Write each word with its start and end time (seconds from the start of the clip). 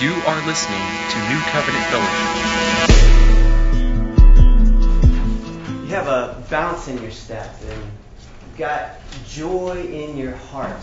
You 0.00 0.14
are 0.26 0.42
listening 0.42 0.82
to 1.08 1.18
New 1.28 1.40
Covenant 1.42 1.84
Fellowship. 1.84 2.34
You 5.84 5.94
have 5.94 6.08
a 6.08 6.44
bounce 6.50 6.88
in 6.88 7.00
your 7.00 7.12
step 7.12 7.48
and 7.70 7.80
you've 7.80 8.58
got 8.58 8.98
joy 9.28 9.84
in 9.84 10.16
your 10.16 10.34
heart. 10.34 10.82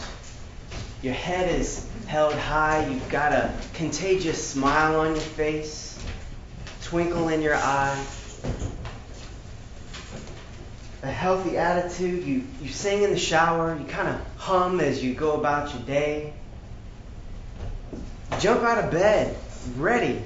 Your 1.02 1.14
head 1.14 1.54
is 1.60 1.86
held 2.08 2.36
high. 2.36 2.88
You've 2.88 3.10
got 3.10 3.34
a 3.34 3.54
contagious 3.74 4.48
smile 4.48 5.02
on 5.02 5.08
your 5.08 5.18
face, 5.18 6.02
twinkle 6.84 7.28
in 7.28 7.42
your 7.42 7.56
eye, 7.56 8.06
a 11.04 11.12
healthy 11.12 11.58
attitude. 11.58 12.24
You, 12.24 12.48
you 12.62 12.70
sing 12.70 13.04
in 13.04 13.10
the 13.10 13.20
shower. 13.20 13.78
You 13.78 13.86
kind 13.88 14.08
of 14.08 14.22
hum 14.38 14.80
as 14.80 15.04
you 15.04 15.14
go 15.16 15.34
about 15.34 15.74
your 15.74 15.84
day. 15.84 16.32
Jump 18.42 18.64
out 18.64 18.84
of 18.84 18.90
bed, 18.90 19.38
ready 19.78 20.20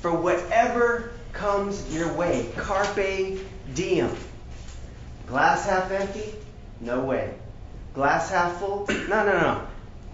for 0.00 0.12
whatever 0.12 1.10
comes 1.32 1.92
your 1.92 2.12
way. 2.12 2.48
Carpe 2.56 3.40
diem. 3.74 4.16
Glass 5.26 5.66
half 5.66 5.90
empty? 5.90 6.32
No 6.80 7.00
way. 7.00 7.34
Glass 7.92 8.30
half 8.30 8.60
full? 8.60 8.86
No, 9.08 9.26
no, 9.26 9.40
no. 9.40 9.66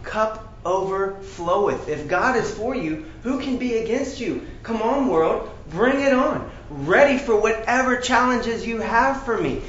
Cup 0.03 0.51
overfloweth. 0.65 1.89
If 1.89 2.09
God 2.09 2.37
is 2.37 2.51
for 2.55 2.75
you, 2.75 3.05
who 3.23 3.39
can 3.39 3.59
be 3.59 3.77
against 3.77 4.19
you? 4.19 4.47
Come 4.63 4.81
on, 4.81 5.09
world. 5.09 5.51
Bring 5.69 6.01
it 6.01 6.15
on. 6.15 6.51
Ready 6.71 7.19
for 7.19 7.39
whatever 7.39 7.99
challenges 7.99 8.67
you 8.67 8.81
have 8.81 9.25
for 9.25 9.37
me. 9.37 9.61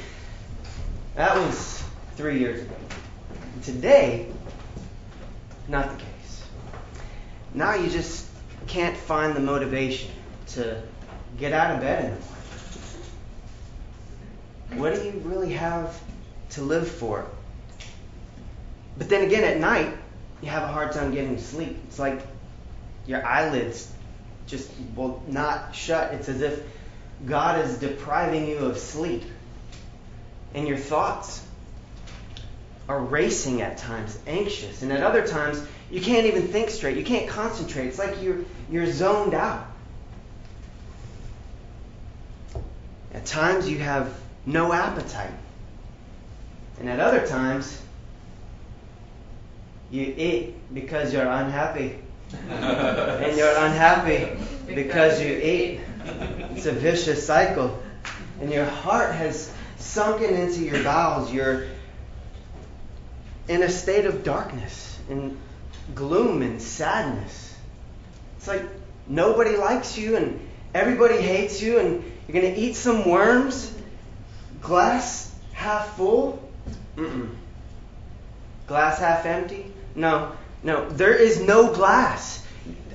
That 1.16 1.36
was 1.36 1.84
three 2.16 2.38
years 2.38 2.62
ago. 2.62 2.76
Today, 3.62 4.26
not 5.68 5.90
the 5.90 6.02
case. 6.02 6.13
Now 7.54 7.74
you 7.74 7.88
just 7.88 8.26
can't 8.66 8.96
find 8.96 9.36
the 9.36 9.40
motivation 9.40 10.10
to 10.48 10.82
get 11.38 11.52
out 11.52 11.76
of 11.76 11.80
bed 11.80 12.04
in 12.04 12.10
the 14.70 14.76
morning. 14.76 14.94
What 14.94 14.94
do 14.94 15.04
you 15.04 15.22
really 15.24 15.52
have 15.52 16.00
to 16.50 16.62
live 16.62 16.88
for? 16.88 17.26
But 18.98 19.08
then 19.08 19.22
again, 19.22 19.44
at 19.44 19.58
night, 19.58 19.96
you 20.42 20.48
have 20.48 20.64
a 20.64 20.68
hard 20.68 20.92
time 20.92 21.12
getting 21.12 21.36
to 21.36 21.42
sleep. 21.42 21.76
It's 21.86 21.98
like 21.98 22.20
your 23.06 23.24
eyelids 23.24 23.90
just 24.46 24.70
will 24.96 25.22
not 25.28 25.74
shut. 25.74 26.12
It's 26.14 26.28
as 26.28 26.40
if 26.40 26.60
God 27.24 27.64
is 27.64 27.78
depriving 27.78 28.48
you 28.48 28.58
of 28.58 28.78
sleep. 28.78 29.22
And 30.54 30.66
your 30.68 30.76
thoughts 30.76 31.44
are 32.88 33.00
racing 33.00 33.62
at 33.62 33.78
times, 33.78 34.18
anxious. 34.26 34.82
And 34.82 34.92
at 34.92 35.02
other 35.02 35.26
times, 35.26 35.64
you 35.94 36.00
can't 36.00 36.26
even 36.26 36.48
think 36.48 36.70
straight. 36.70 36.96
You 36.96 37.04
can't 37.04 37.28
concentrate. 37.28 37.86
It's 37.86 38.00
like 38.00 38.20
you're, 38.20 38.40
you're 38.68 38.90
zoned 38.90 39.32
out. 39.32 39.64
At 43.12 43.24
times, 43.24 43.70
you 43.70 43.78
have 43.78 44.12
no 44.44 44.72
appetite. 44.72 45.30
And 46.80 46.88
at 46.88 46.98
other 46.98 47.24
times, 47.24 47.80
you 49.92 50.02
eat 50.02 50.56
because 50.74 51.12
you're 51.12 51.30
unhappy. 51.30 51.94
and 52.50 53.36
you're 53.36 53.56
unhappy 53.56 54.36
because 54.66 55.22
you 55.22 55.28
eat. 55.28 55.80
It's 56.56 56.66
a 56.66 56.72
vicious 56.72 57.24
cycle. 57.24 57.80
And 58.40 58.50
your 58.50 58.64
heart 58.64 59.14
has 59.14 59.52
sunken 59.78 60.34
into 60.34 60.62
your 60.62 60.82
bowels. 60.82 61.32
You're 61.32 61.68
in 63.46 63.62
a 63.62 63.68
state 63.68 64.06
of 64.06 64.24
darkness 64.24 64.98
and 65.08 65.38
gloom 65.94 66.42
and 66.42 66.60
sadness. 66.60 67.56
It's 68.36 68.48
like 68.48 68.62
nobody 69.06 69.56
likes 69.56 69.98
you 69.98 70.16
and 70.16 70.40
everybody 70.74 71.20
hates 71.20 71.62
you, 71.62 71.78
and 71.78 72.02
you're 72.26 72.40
going 72.40 72.54
to 72.54 72.60
eat 72.60 72.74
some 72.74 73.08
worms. 73.08 73.72
Glass 74.60 75.34
half 75.52 75.96
full? 75.96 76.42
Mm-mm. 76.96 77.30
Glass 78.66 78.98
half 78.98 79.24
empty? 79.26 79.72
No, 79.94 80.32
no. 80.62 80.88
There 80.90 81.14
is 81.14 81.40
no 81.40 81.72
glass. 81.72 82.44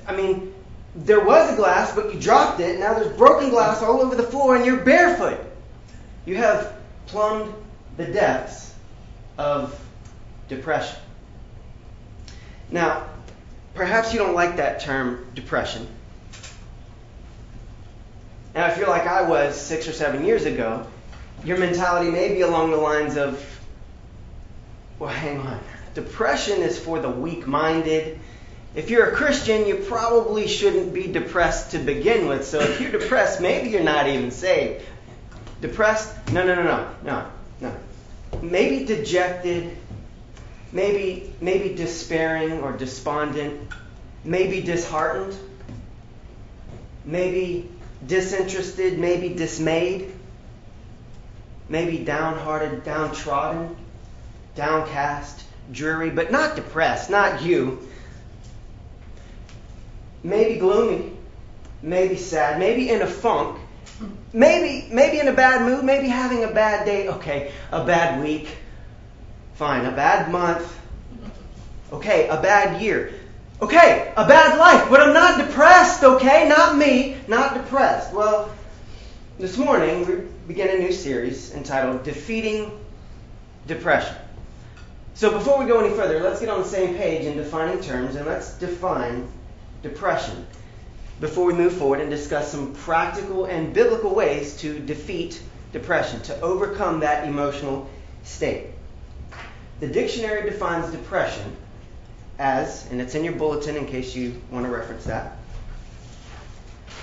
I 0.06 0.14
mean, 0.14 0.52
there 0.94 1.24
was 1.24 1.52
a 1.52 1.56
glass, 1.56 1.94
but 1.94 2.12
you 2.12 2.20
dropped 2.20 2.60
it. 2.60 2.70
And 2.70 2.80
now 2.80 2.94
there's 2.94 3.16
broken 3.16 3.50
glass 3.50 3.82
all 3.82 4.00
over 4.00 4.14
the 4.14 4.24
floor, 4.24 4.56
and 4.56 4.66
you're 4.66 4.84
barefoot. 4.84 5.38
You 6.26 6.36
have 6.36 6.74
plumbed 7.06 7.54
the 7.96 8.06
depths 8.06 8.74
of 9.38 9.80
depression. 10.48 10.98
Now, 12.70 13.06
perhaps 13.74 14.12
you 14.12 14.18
don't 14.18 14.34
like 14.34 14.56
that 14.56 14.80
term, 14.80 15.26
depression. 15.34 15.86
Now, 18.54 18.68
if 18.68 18.78
you're 18.78 18.88
like 18.88 19.06
I 19.06 19.22
was 19.22 19.60
six 19.60 19.88
or 19.88 19.92
seven 19.92 20.24
years 20.24 20.44
ago, 20.44 20.86
your 21.44 21.58
mentality 21.58 22.10
may 22.10 22.34
be 22.34 22.40
along 22.42 22.70
the 22.70 22.76
lines 22.76 23.16
of, 23.16 23.44
well, 24.98 25.10
hang 25.10 25.38
on. 25.38 25.60
Depression 25.94 26.62
is 26.62 26.78
for 26.78 27.00
the 27.00 27.08
weak 27.08 27.46
minded. 27.46 28.18
If 28.74 28.90
you're 28.90 29.08
a 29.10 29.16
Christian, 29.16 29.66
you 29.66 29.76
probably 29.76 30.46
shouldn't 30.46 30.94
be 30.94 31.06
depressed 31.06 31.72
to 31.72 31.78
begin 31.78 32.28
with. 32.28 32.46
So 32.46 32.60
if 32.60 32.80
you're 32.80 32.92
depressed, 32.92 33.40
maybe 33.40 33.70
you're 33.70 33.82
not 33.82 34.06
even 34.06 34.30
saved. 34.30 34.84
Depressed? 35.60 36.14
No, 36.32 36.44
no, 36.44 36.54
no, 36.54 36.62
no, 36.62 36.94
no, 37.04 37.26
no. 37.60 37.76
Maybe 38.42 38.84
dejected, 38.84 39.76
maybe 40.72 41.32
maybe 41.40 41.74
despairing 41.74 42.60
or 42.60 42.72
despondent, 42.72 43.70
maybe 44.24 44.60
disheartened, 44.60 45.36
maybe 47.04 47.68
disinterested, 48.06 48.98
maybe 48.98 49.30
dismayed, 49.30 50.12
maybe 51.68 51.98
downhearted, 51.98 52.84
downtrodden, 52.84 53.76
downcast, 54.54 55.44
dreary, 55.72 56.10
but 56.10 56.30
not 56.30 56.56
depressed, 56.56 57.10
not 57.10 57.42
you. 57.42 57.86
Maybe 60.22 60.58
gloomy, 60.58 61.12
maybe 61.82 62.16
sad, 62.16 62.58
maybe 62.58 62.90
in 62.90 63.00
a 63.00 63.06
funk, 63.06 63.58
maybe 64.32 64.92
maybe 64.92 65.18
in 65.18 65.28
a 65.28 65.32
bad 65.32 65.62
mood, 65.62 65.84
maybe 65.84 66.08
having 66.08 66.44
a 66.44 66.52
bad 66.52 66.84
day, 66.84 67.08
okay, 67.08 67.52
a 67.72 67.84
bad 67.84 68.22
week, 68.22 68.48
fine, 69.60 69.84
a 69.84 69.92
bad 69.92 70.32
month, 70.32 70.74
okay, 71.92 72.28
a 72.28 72.40
bad 72.40 72.80
year. 72.80 73.12
Okay, 73.60 74.10
a 74.16 74.26
bad 74.26 74.58
life, 74.58 74.88
but 74.88 75.02
I'm 75.02 75.12
not 75.12 75.36
depressed, 75.36 76.02
okay? 76.02 76.48
Not 76.48 76.78
me, 76.78 77.18
not 77.28 77.52
depressed. 77.52 78.14
Well, 78.14 78.50
this 79.38 79.58
morning 79.58 80.06
we 80.06 80.14
begin 80.48 80.74
a 80.74 80.78
new 80.78 80.92
series 80.92 81.52
entitled 81.52 82.04
Defeating 82.04 82.72
Depression. 83.66 84.16
So 85.12 85.30
before 85.30 85.58
we 85.58 85.66
go 85.66 85.78
any 85.78 85.94
further, 85.94 86.20
let's 86.20 86.40
get 86.40 86.48
on 86.48 86.62
the 86.62 86.66
same 86.66 86.96
page 86.96 87.26
in 87.26 87.36
defining 87.36 87.82
terms 87.82 88.16
and 88.16 88.24
let's 88.24 88.54
define 88.54 89.28
depression 89.82 90.46
before 91.20 91.44
we 91.44 91.52
move 91.52 91.74
forward 91.74 92.00
and 92.00 92.08
discuss 92.08 92.50
some 92.50 92.72
practical 92.76 93.44
and 93.44 93.74
biblical 93.74 94.14
ways 94.14 94.56
to 94.62 94.78
defeat 94.78 95.38
depression, 95.74 96.18
to 96.22 96.40
overcome 96.40 97.00
that 97.00 97.28
emotional 97.28 97.90
state. 98.22 98.69
The 99.80 99.86
dictionary 99.86 100.48
defines 100.48 100.90
depression 100.92 101.56
as, 102.38 102.86
and 102.90 103.00
it's 103.00 103.14
in 103.14 103.24
your 103.24 103.32
bulletin 103.32 103.76
in 103.76 103.86
case 103.86 104.14
you 104.14 104.40
want 104.50 104.66
to 104.66 104.70
reference 104.70 105.04
that. 105.04 105.36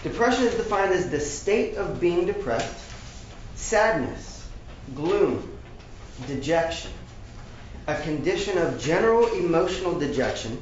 Depression 0.04 0.46
is 0.46 0.54
defined 0.54 0.94
as 0.94 1.10
the 1.10 1.20
state 1.20 1.76
of 1.76 2.00
being 2.00 2.28
depressed, 2.28 2.78
sadness, 3.56 4.48
gloom, 4.96 5.58
dejection, 6.28 6.92
a 7.88 7.96
condition 8.02 8.60
of 8.60 8.80
general 8.80 9.28
emotional 9.34 9.98
dejection 9.98 10.60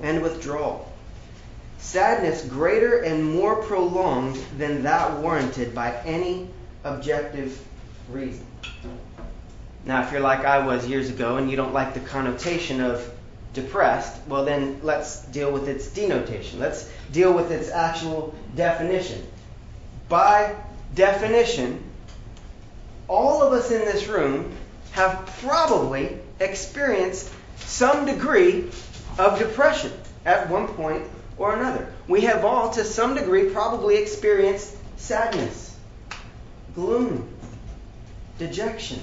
and 0.00 0.22
withdrawal. 0.22 0.90
Sadness 1.78 2.44
greater 2.46 3.02
and 3.02 3.34
more 3.34 3.56
prolonged 3.56 4.36
than 4.56 4.82
that 4.84 5.18
warranted 5.18 5.74
by 5.74 5.94
any 6.04 6.48
objective 6.84 7.62
reason. 8.10 8.46
Now, 9.86 10.02
if 10.02 10.12
you're 10.12 10.20
like 10.20 10.44
I 10.44 10.66
was 10.66 10.86
years 10.86 11.10
ago 11.10 11.36
and 11.36 11.50
you 11.50 11.56
don't 11.56 11.74
like 11.74 11.94
the 11.94 12.00
connotation 12.00 12.80
of 12.80 13.10
depressed, 13.52 14.20
well, 14.26 14.44
then 14.44 14.80
let's 14.82 15.22
deal 15.26 15.52
with 15.52 15.68
its 15.68 15.88
denotation. 15.88 16.58
Let's 16.58 16.90
deal 17.12 17.32
with 17.32 17.50
its 17.50 17.70
actual 17.70 18.34
definition. 18.56 19.26
By 20.08 20.54
definition, 20.94 21.82
all 23.08 23.42
of 23.42 23.52
us 23.52 23.70
in 23.70 23.80
this 23.80 24.06
room 24.06 24.52
have 24.92 25.26
probably 25.40 26.18
experienced 26.40 27.30
some 27.58 28.06
degree 28.06 28.70
of 29.18 29.38
depression 29.38 29.92
at 30.24 30.48
one 30.48 30.68
point 30.68 31.04
or 31.36 31.54
another. 31.54 31.92
We 32.08 32.22
have 32.22 32.44
all, 32.44 32.70
to 32.70 32.84
some 32.84 33.14
degree, 33.14 33.50
probably 33.50 33.96
experienced 33.96 34.74
sadness, 34.96 35.76
gloom, 36.74 37.28
dejection, 38.38 39.00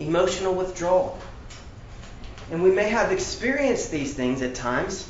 emotional 0.00 0.54
withdrawal. 0.54 1.18
And 2.50 2.62
we 2.62 2.70
may 2.70 2.88
have 2.88 3.12
experienced 3.12 3.90
these 3.90 4.14
things 4.14 4.42
at 4.42 4.54
times 4.54 5.08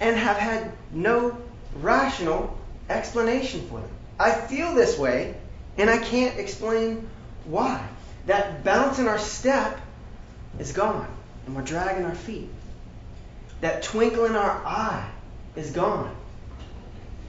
and 0.00 0.16
have 0.16 0.36
had 0.36 0.72
no 0.90 1.38
rational 1.76 2.58
explanation 2.90 3.66
for 3.68 3.80
them. 3.80 3.90
I 4.18 4.32
feel 4.32 4.74
this 4.74 4.98
way 4.98 5.34
and 5.78 5.88
I 5.88 5.98
can't 5.98 6.38
explain 6.38 7.08
why. 7.44 7.86
That 8.26 8.62
bounce 8.64 8.98
in 8.98 9.08
our 9.08 9.18
step 9.18 9.80
is 10.58 10.72
gone 10.72 11.08
and 11.46 11.56
we're 11.56 11.62
dragging 11.62 12.04
our 12.04 12.14
feet. 12.14 12.48
That 13.60 13.82
twinkle 13.82 14.26
in 14.26 14.36
our 14.36 14.50
eye 14.64 15.08
is 15.56 15.70
gone. 15.70 16.14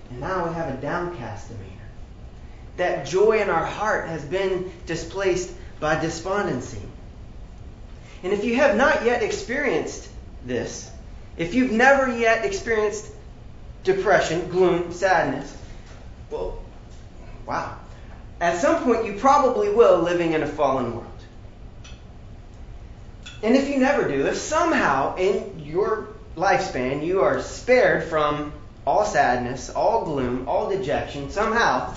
And 0.10 0.20
now 0.20 0.48
we 0.48 0.54
have 0.54 0.74
a 0.74 0.82
downcast 0.82 1.50
demeanor. 1.50 1.73
That 2.78 3.06
joy 3.06 3.42
in 3.42 3.50
our 3.50 3.66
heart 3.66 4.08
has 4.08 4.24
been 4.24 4.72
displaced 4.86 5.52
by 5.80 6.00
despondency. 6.00 6.82
And 8.24 8.34
if 8.34 8.44
you 8.44 8.56
have 8.56 8.76
not 8.76 9.06
yet 9.06 9.22
experienced 9.22 10.10
this, 10.46 10.90
if 11.38 11.54
you've 11.54 11.72
never 11.72 12.16
yet 12.16 12.46
experienced 12.46 13.10
depression, 13.84 14.50
gloom, 14.50 14.92
sadness, 14.94 15.56
well, 16.30 16.64
wow. 17.46 17.78
At 18.40 18.60
some 18.60 18.84
point, 18.84 19.06
you 19.06 19.14
probably 19.14 19.70
will 19.70 20.00
living 20.00 20.34
in 20.34 20.44
a 20.44 20.48
fallen 20.48 20.96
world. 20.96 21.08
And 23.44 23.56
if 23.56 23.70
you 23.70 23.78
never 23.78 24.08
do, 24.08 24.26
if 24.28 24.38
somehow 24.38 25.16
in 25.18 25.60
your 25.60 26.08
lifespan 26.36 27.06
you 27.06 27.22
are 27.22 27.42
spared 27.42 28.06
from 28.06 28.54
all 28.88 29.06
sadness, 29.06 29.70
all 29.70 30.06
gloom, 30.06 30.48
all 30.48 30.70
dejection, 30.70 31.30
somehow, 31.30 31.94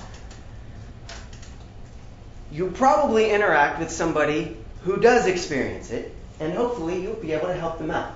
you 2.50 2.70
probably 2.70 3.30
interact 3.30 3.78
with 3.78 3.90
somebody 3.90 4.56
who 4.82 4.98
does 4.98 5.26
experience 5.26 5.90
it, 5.90 6.14
and 6.38 6.52
hopefully 6.52 7.02
you'll 7.02 7.14
be 7.14 7.32
able 7.32 7.48
to 7.48 7.54
help 7.54 7.78
them 7.78 7.90
out. 7.90 8.12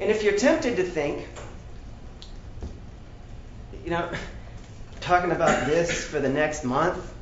And 0.00 0.10
if 0.10 0.22
you're 0.22 0.36
tempted 0.36 0.76
to 0.76 0.82
think, 0.82 1.26
you 3.84 3.90
know, 3.90 4.10
talking 5.00 5.30
about 5.30 5.66
this 5.66 6.04
for 6.04 6.18
the 6.18 6.28
next 6.28 6.64
month, 6.64 7.12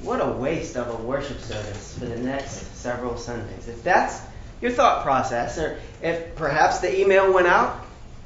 what 0.00 0.20
a 0.20 0.30
waste 0.30 0.76
of 0.76 0.88
a 0.88 1.02
worship 1.02 1.40
service 1.40 1.98
for 1.98 2.04
the 2.04 2.18
next 2.18 2.76
several 2.76 3.16
Sundays. 3.16 3.68
If 3.68 3.82
that's 3.82 4.20
your 4.60 4.70
thought 4.70 5.02
process, 5.02 5.56
or 5.58 5.78
if 6.02 6.34
perhaps 6.36 6.80
the 6.80 7.00
email 7.00 7.32
went 7.32 7.46
out, 7.46 7.84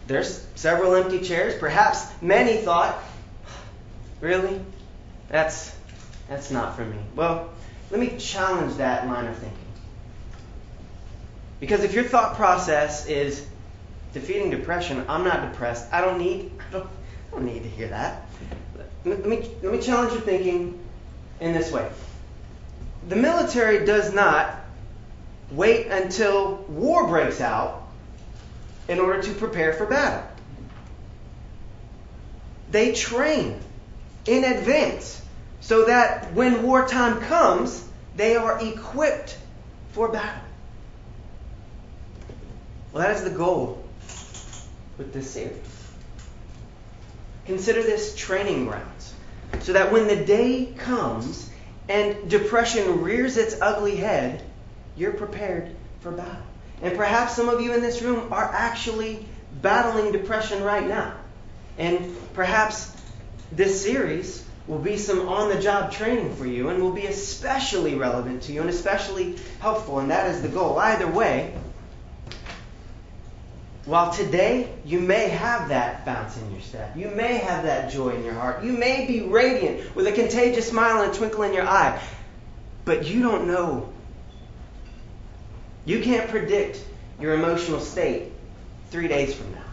there's 0.08 0.44
several 0.56 0.94
empty 0.96 1.20
chairs, 1.20 1.54
perhaps 1.58 2.04
many 2.20 2.56
thought, 2.56 2.98
really? 4.20 4.60
That's 5.28 5.77
that's 6.28 6.50
not 6.50 6.76
for 6.76 6.84
me. 6.84 6.98
Well, 7.16 7.50
let 7.90 8.00
me 8.00 8.16
challenge 8.18 8.76
that 8.76 9.06
line 9.06 9.26
of 9.26 9.36
thinking. 9.36 9.58
Because 11.60 11.82
if 11.84 11.94
your 11.94 12.04
thought 12.04 12.36
process 12.36 13.06
is 13.06 13.46
defeating 14.12 14.50
depression, 14.50 15.04
I'm 15.08 15.24
not 15.24 15.50
depressed. 15.50 15.92
I 15.92 16.00
don't 16.00 16.18
need 16.18 16.52
I 16.68 16.72
don't, 16.72 16.86
I 16.86 17.36
don't 17.36 17.44
need 17.46 17.62
to 17.62 17.68
hear 17.68 17.88
that. 17.88 18.26
Let 19.04 19.26
me 19.26 19.48
let 19.62 19.72
me 19.72 19.80
challenge 19.80 20.12
your 20.12 20.22
thinking 20.22 20.78
in 21.40 21.52
this 21.52 21.72
way. 21.72 21.88
The 23.08 23.16
military 23.16 23.86
does 23.86 24.12
not 24.12 24.54
wait 25.50 25.86
until 25.86 26.56
war 26.68 27.06
breaks 27.06 27.40
out 27.40 27.88
in 28.88 28.98
order 28.98 29.22
to 29.22 29.32
prepare 29.34 29.72
for 29.72 29.86
battle. 29.86 30.28
They 32.70 32.92
train 32.92 33.58
in 34.26 34.44
advance 34.44 35.22
so 35.60 35.86
that 35.86 36.32
when 36.32 36.62
wartime 36.62 37.20
comes, 37.20 37.86
they 38.16 38.36
are 38.36 38.58
equipped 38.60 39.36
for 39.92 40.08
battle. 40.08 40.42
Well, 42.92 43.02
that 43.02 43.16
is 43.16 43.24
the 43.24 43.30
goal 43.30 43.84
with 44.96 45.12
this 45.12 45.30
series. 45.30 45.56
Consider 47.46 47.82
this 47.82 48.14
training 48.16 48.66
grounds 48.66 49.14
so 49.60 49.72
that 49.72 49.92
when 49.92 50.06
the 50.06 50.16
day 50.16 50.72
comes 50.76 51.48
and 51.88 52.30
depression 52.30 53.02
rears 53.02 53.36
its 53.36 53.56
ugly 53.60 53.96
head, 53.96 54.42
you're 54.96 55.12
prepared 55.12 55.74
for 56.00 56.10
battle. 56.10 56.42
And 56.82 56.96
perhaps 56.96 57.34
some 57.34 57.48
of 57.48 57.60
you 57.60 57.72
in 57.74 57.80
this 57.80 58.02
room 58.02 58.32
are 58.32 58.44
actually 58.44 59.26
battling 59.62 60.12
depression 60.12 60.62
right 60.62 60.86
now. 60.86 61.14
And 61.78 62.14
perhaps 62.34 62.94
this 63.50 63.82
series 63.82 64.44
will 64.68 64.78
be 64.78 64.98
some 64.98 65.26
on 65.28 65.48
the 65.48 65.60
job 65.60 65.90
training 65.90 66.36
for 66.36 66.46
you 66.46 66.68
and 66.68 66.80
will 66.80 66.92
be 66.92 67.06
especially 67.06 67.94
relevant 67.94 68.42
to 68.42 68.52
you 68.52 68.60
and 68.60 68.68
especially 68.68 69.36
helpful. 69.60 69.98
And 69.98 70.10
that 70.10 70.30
is 70.30 70.42
the 70.42 70.48
goal. 70.48 70.78
Either 70.78 71.08
way, 71.08 71.54
while 73.86 74.12
today 74.12 74.70
you 74.84 75.00
may 75.00 75.30
have 75.30 75.70
that 75.70 76.04
bounce 76.04 76.36
in 76.36 76.52
your 76.52 76.60
step, 76.60 76.94
you 76.94 77.08
may 77.08 77.38
have 77.38 77.64
that 77.64 77.90
joy 77.90 78.10
in 78.10 78.22
your 78.22 78.34
heart, 78.34 78.62
you 78.62 78.72
may 78.72 79.06
be 79.06 79.22
radiant 79.22 79.96
with 79.96 80.06
a 80.06 80.12
contagious 80.12 80.68
smile 80.68 81.00
and 81.00 81.10
a 81.10 81.14
twinkle 81.16 81.42
in 81.44 81.54
your 81.54 81.66
eye, 81.66 81.98
but 82.84 83.06
you 83.06 83.22
don't 83.22 83.46
know. 83.46 83.88
You 85.86 86.02
can't 86.02 86.28
predict 86.28 86.84
your 87.18 87.32
emotional 87.32 87.80
state 87.80 88.30
three 88.90 89.08
days 89.08 89.34
from 89.34 89.50
now, 89.52 89.64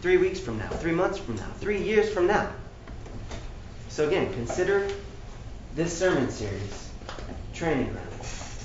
three 0.00 0.16
weeks 0.16 0.40
from 0.40 0.56
now, 0.58 0.70
three 0.70 0.92
months 0.92 1.18
from 1.18 1.36
now, 1.36 1.50
three 1.60 1.82
years 1.82 2.08
from 2.10 2.26
now. 2.26 2.50
So, 3.92 4.08
again, 4.08 4.32
consider 4.32 4.88
this 5.74 5.94
sermon 5.94 6.30
series 6.30 6.88
training 7.52 7.92
ground, 7.92 8.08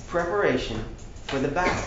preparation 0.08 0.82
for 1.26 1.38
the 1.38 1.50
battle 1.50 1.84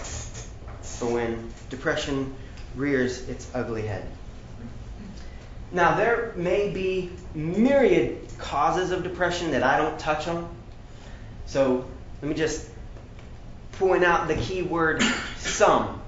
for 0.83 1.07
when 1.15 1.51
depression 1.71 2.35
rears 2.77 3.27
its 3.31 3.51
ugly 3.55 3.87
head. 3.87 4.07
Now, 5.73 5.97
there 5.97 6.35
may 6.37 6.69
be 6.69 7.13
myriad 7.35 8.29
causes 8.37 8.91
of 8.91 9.05
depression 9.05 9.53
that 9.53 9.63
I 9.63 9.79
don't 9.79 9.99
touch 9.99 10.29
on. 10.29 10.47
So, 11.47 11.87
let 12.21 12.29
me 12.29 12.35
just 12.35 12.69
point 13.73 14.05
out 14.05 14.29
the 14.29 14.37
key 14.37 14.61
word 14.61 15.03
some. 15.39 16.03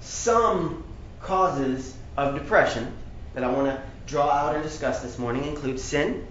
Some 0.00 0.82
causes 1.20 1.94
of 2.16 2.36
depression 2.36 2.90
that 3.34 3.44
I 3.44 3.52
want 3.52 3.66
to 3.66 3.82
draw 4.06 4.30
out 4.30 4.54
and 4.54 4.64
discuss 4.64 5.02
this 5.02 5.18
morning 5.18 5.44
include 5.44 5.78
sin, 5.78 6.26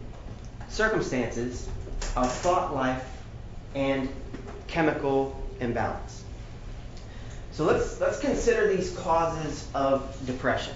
circumstances, 0.70 1.68
our 2.16 2.26
thought 2.26 2.74
life, 2.74 3.04
and 3.76 4.10
chemical 4.68 5.42
imbalance. 5.60 6.24
So 7.52 7.66
let's, 7.66 8.00
let's 8.00 8.20
consider 8.20 8.74
these 8.74 8.96
causes 8.96 9.68
of 9.74 10.18
depression. 10.26 10.74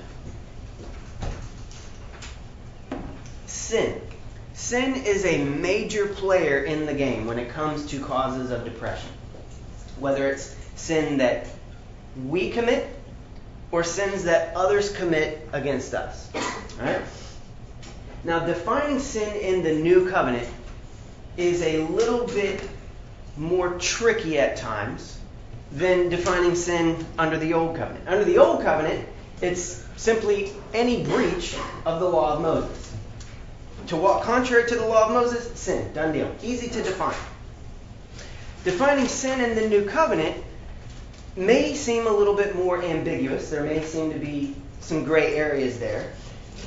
Sin. 3.46 4.02
Sin 4.54 4.96
is 4.96 5.26
a 5.26 5.44
major 5.44 6.08
player 6.08 6.64
in 6.64 6.86
the 6.86 6.94
game 6.94 7.26
when 7.26 7.40
it 7.40 7.50
comes 7.50 7.86
to 7.88 8.04
causes 8.04 8.52
of 8.52 8.66
depression. 8.66 9.10
Whether 10.00 10.30
it's 10.30 10.56
sin 10.76 11.18
that 11.20 11.48
we 12.26 12.50
commit 12.50 12.88
or 13.72 13.84
sins 13.84 14.26
that 14.26 14.56
others 14.56 14.92
commit 14.96 15.48
against 15.54 15.94
us. 15.94 16.30
Right? 16.80 17.02
Now, 18.24 18.46
defining 18.46 19.00
sin 19.00 19.36
in 19.36 19.64
the 19.64 19.74
new 19.74 20.10
covenant 20.10 20.48
is 21.36 21.62
a 21.62 21.86
little 21.88 22.26
bit 22.26 22.62
more 23.36 23.78
tricky 23.80 24.40
at 24.40 24.58
times 24.58 25.18
than 25.72 26.10
defining 26.10 26.56
sin 26.56 27.06
under 27.18 27.38
the 27.38 27.54
Old 27.54 27.76
Covenant. 27.76 28.08
Under 28.08 28.24
the 28.24 28.38
Old 28.38 28.62
Covenant, 28.62 29.08
it's 29.42 29.84
simply 29.98 30.52
any 30.74 31.04
breach 31.04 31.56
of 31.86 32.00
the 32.00 32.08
law 32.08 32.36
of 32.36 32.42
Moses. 32.42 32.96
To 33.88 33.98
walk 33.98 34.24
contrary 34.24 34.70
to 34.70 34.76
the 34.76 34.86
law 34.86 35.08
of 35.08 35.12
Moses, 35.12 35.60
sin. 35.60 35.92
Done 35.94 36.14
deal. 36.14 36.34
Easy 36.42 36.70
to 36.70 36.84
define. 36.84 37.16
Defining 38.64 39.08
sin 39.08 39.42
in 39.42 39.56
the 39.56 39.68
New 39.68 39.86
Covenant 39.86 40.42
may 41.36 41.74
seem 41.74 42.08
a 42.08 42.12
little 42.12 42.36
bit 42.36 42.56
more 42.56 42.82
ambiguous. 42.82 43.50
There 43.50 43.64
may 43.64 43.84
seem 43.84 44.14
to 44.14 44.20
be 44.20 44.56
some 44.80 45.04
gray 45.04 45.36
areas 45.36 45.80
there. 45.80 46.14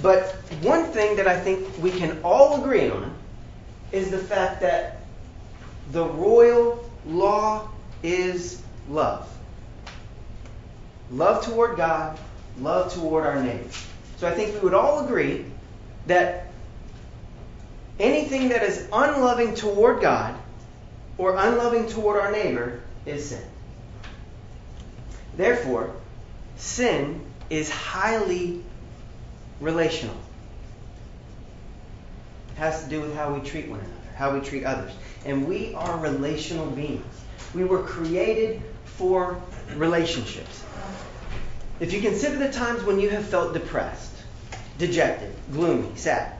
But 0.02 0.32
one 0.62 0.84
thing 0.84 1.16
that 1.16 1.26
I 1.26 1.38
think 1.38 1.66
we 1.78 1.90
can 1.90 2.20
all 2.22 2.60
agree 2.60 2.90
on 2.90 3.14
is 3.92 4.10
the 4.10 4.18
fact 4.18 4.60
that 4.60 5.00
the 5.92 6.04
royal 6.04 6.90
law 7.06 7.68
is 8.02 8.62
love. 8.88 9.28
Love 11.10 11.44
toward 11.44 11.76
God, 11.76 12.18
love 12.58 12.92
toward 12.92 13.26
our 13.26 13.42
neighbor. 13.42 13.68
So 14.16 14.28
I 14.28 14.32
think 14.32 14.54
we 14.54 14.60
would 14.60 14.74
all 14.74 15.04
agree 15.04 15.44
that 16.06 16.46
anything 18.00 18.48
that 18.48 18.62
is 18.62 18.88
unloving 18.92 19.54
toward 19.54 20.00
God 20.00 20.34
or 21.18 21.36
unloving 21.36 21.86
toward 21.88 22.20
our 22.20 22.32
neighbor 22.32 22.82
is 23.04 23.30
sin. 23.30 23.42
Therefore, 25.36 25.94
sin 26.56 27.20
is 27.50 27.70
highly 27.70 28.62
relational. 29.60 30.16
It 32.50 32.58
has 32.58 32.84
to 32.84 32.90
do 32.90 33.00
with 33.00 33.14
how 33.14 33.34
we 33.34 33.40
treat 33.40 33.68
one 33.68 33.80
another, 33.80 33.94
how 34.14 34.34
we 34.34 34.40
treat 34.40 34.64
others. 34.64 34.92
And 35.24 35.46
we 35.46 35.74
are 35.74 35.98
relational 35.98 36.70
beings. 36.70 37.04
We 37.54 37.64
were 37.64 37.82
created 37.82 38.62
for 38.84 39.40
relationships. 39.74 40.62
If 41.80 41.92
you 41.92 42.00
consider 42.00 42.36
the 42.36 42.50
times 42.50 42.82
when 42.84 42.98
you 42.98 43.10
have 43.10 43.26
felt 43.26 43.52
depressed, 43.52 44.14
dejected, 44.78 45.34
gloomy, 45.52 45.90
sad, 45.96 46.32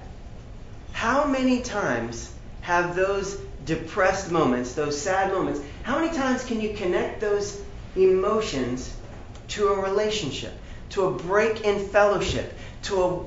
how 0.93 1.27
many 1.27 1.61
times 1.61 2.33
have 2.63 2.97
those 2.97 3.37
depressed 3.67 4.31
moments, 4.31 4.75
those 4.75 4.99
sad 4.99 5.33
moments, 5.33 5.61
how 5.83 5.99
many 5.99 6.17
times 6.17 6.45
can 6.45 6.61
you 6.61 6.75
connect 6.75 7.21
those 7.21 7.61
emotions 7.97 8.97
to 9.49 9.69
a 9.69 9.81
relationship, 9.81 10.53
to 10.91 11.07
a 11.07 11.11
break 11.11 11.63
in 11.63 11.87
fellowship, 11.89 12.53
to 12.87 13.03
a 13.03 13.25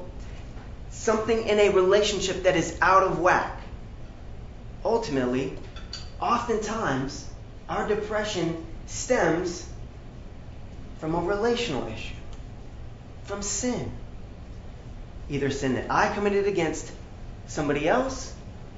something 0.91 1.47
in 1.47 1.59
a 1.59 1.69
relationship 1.69 2.43
that 2.43 2.55
is 2.55 2.77
out 2.81 3.03
of 3.03 3.19
whack? 3.19 3.61
Ultimately, 4.83 5.57
oftentimes, 6.19 7.27
our 7.67 7.87
depression 7.87 8.65
stems 8.87 9.67
from 10.99 11.15
a 11.15 11.21
relational 11.21 11.87
issue, 11.87 12.15
from 13.23 13.41
sin. 13.41 13.91
Either 15.29 15.49
sin 15.49 15.75
that 15.75 15.89
I 15.89 16.13
committed 16.13 16.47
against 16.47 16.91
somebody 17.47 17.87
else 17.87 18.33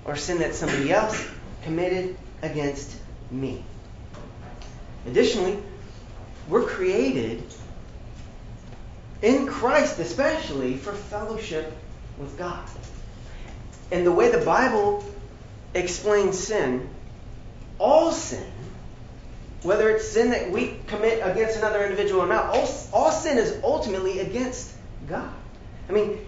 or 0.06 0.16
sin 0.16 0.40
that 0.40 0.54
somebody 0.54 0.92
else 0.92 1.28
committed 1.64 2.18
against 2.42 2.96
me. 3.30 3.64
Additionally, 5.08 5.58
we're 6.50 6.64
created 6.64 7.44
in 9.22 9.48
Christ, 9.48 10.00
especially 10.00 10.78
for 10.78 10.94
fellowship 10.94 11.74
with 12.18 12.38
God. 12.38 12.68
And 13.92 14.06
the 14.06 14.12
way 14.12 14.32
the 14.32 14.44
Bible 14.44 15.04
explains 15.74 16.40
sin, 16.40 16.90
all 17.78 18.12
sin, 18.12 18.52
whether 19.64 19.90
it's 19.90 20.08
sin 20.08 20.32
that 20.32 20.50
we 20.50 20.80
commit 20.88 21.20
against 21.24 21.58
another 21.58 21.84
individual 21.84 22.22
or 22.22 22.28
not, 22.28 22.46
all, 22.46 22.68
all 22.94 23.12
sin 23.12 23.38
is 23.38 23.60
ultimately 23.64 24.20
against 24.20 24.74
God. 25.08 25.34
I 25.88 25.92
mean, 25.92 26.26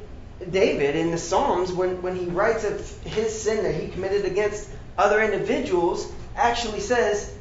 David 0.52 0.96
in 0.96 1.12
the 1.12 1.18
Psalms, 1.18 1.72
when, 1.72 2.02
when 2.02 2.16
he 2.16 2.26
writes 2.26 2.64
of 2.64 3.04
his 3.04 3.42
sin 3.42 3.64
that 3.64 3.74
he 3.74 3.88
committed 3.88 4.26
against 4.26 4.70
other 4.98 5.22
individuals, 5.22 6.12
actually 6.36 6.80
says, 6.80 7.34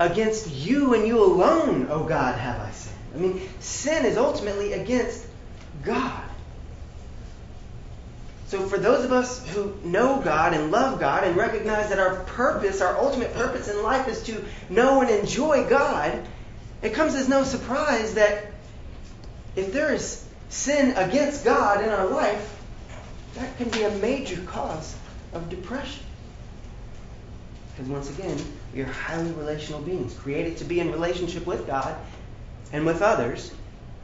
Against 0.00 0.50
you 0.50 0.94
and 0.94 1.06
you 1.06 1.22
alone, 1.22 1.86
O 1.88 2.02
God, 2.02 2.36
have 2.36 2.60
I 2.60 2.70
sinned. 2.72 2.93
I 3.14 3.18
mean, 3.18 3.48
sin 3.60 4.04
is 4.04 4.16
ultimately 4.16 4.72
against 4.72 5.24
God. 5.84 6.22
So, 8.48 8.66
for 8.68 8.78
those 8.78 9.04
of 9.04 9.12
us 9.12 9.46
who 9.48 9.74
know 9.84 10.20
God 10.20 10.52
and 10.52 10.70
love 10.70 11.00
God 11.00 11.24
and 11.24 11.36
recognize 11.36 11.88
that 11.88 11.98
our 11.98 12.16
purpose, 12.24 12.80
our 12.80 12.96
ultimate 12.98 13.34
purpose 13.34 13.68
in 13.68 13.82
life 13.82 14.08
is 14.08 14.22
to 14.24 14.44
know 14.68 15.00
and 15.00 15.10
enjoy 15.10 15.68
God, 15.68 16.26
it 16.82 16.92
comes 16.92 17.14
as 17.14 17.28
no 17.28 17.44
surprise 17.44 18.14
that 18.14 18.52
if 19.56 19.72
there 19.72 19.92
is 19.92 20.24
sin 20.50 20.96
against 20.96 21.44
God 21.44 21.82
in 21.82 21.88
our 21.88 22.06
life, 22.06 22.62
that 23.36 23.56
can 23.56 23.70
be 23.70 23.82
a 23.82 23.90
major 23.96 24.40
cause 24.42 24.94
of 25.32 25.48
depression. 25.48 26.04
Because 27.72 27.90
once 27.90 28.10
again, 28.10 28.38
we 28.72 28.82
are 28.82 28.86
highly 28.86 29.32
relational 29.32 29.80
beings, 29.80 30.14
created 30.14 30.58
to 30.58 30.64
be 30.64 30.78
in 30.78 30.92
relationship 30.92 31.44
with 31.46 31.66
God 31.66 31.96
and 32.74 32.84
with 32.84 33.02
others. 33.02 33.52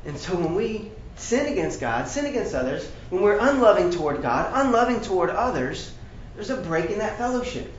And 0.07 0.17
so 0.17 0.37
when 0.37 0.55
we 0.55 0.91
sin 1.17 1.53
against 1.53 1.81
God, 1.81 2.07
sin 2.07 2.25
against 2.25 2.55
others, 2.55 2.89
when 3.11 3.21
we're 3.21 3.37
unloving 3.37 3.91
toward 3.91 4.23
God, 4.23 4.51
unloving 4.55 5.01
toward 5.01 5.29
others, 5.29 5.93
there's 6.37 6.51
a 6.51 6.57
break 6.57 6.89
in 6.89 6.99
that 7.01 7.19
fellowship. 7.19 7.71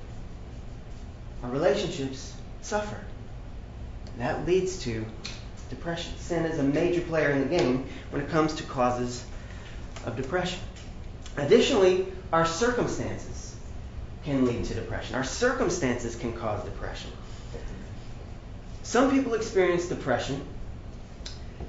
Our 1.44 1.50
relationships 1.50 2.34
suffer. 2.62 2.98
That 4.18 4.46
leads 4.46 4.80
to 4.84 5.06
depression. 5.70 6.12
Sin 6.18 6.46
is 6.46 6.60
a 6.60 6.64
major 6.64 7.02
player 7.02 7.30
in 7.30 7.40
the 7.40 7.58
game 7.58 7.88
when 8.10 8.22
it 8.22 8.30
comes 8.30 8.54
to 8.56 8.64
causes 8.64 9.24
of 10.06 10.18
depression. 10.18 10.60
Additionally, 11.38 12.06
our 12.34 12.46
circumstances 12.46 13.56
can 14.26 14.46
lead 14.46 14.66
to 14.66 14.74
depression. 14.74 15.16
Our 15.16 15.24
circumstances 15.24 16.18
can 16.18 16.34
cause 16.34 16.66
depression. 16.66 17.12
Some 18.84 19.10
people 19.10 19.36
experience 19.36 19.88
depression 19.88 20.46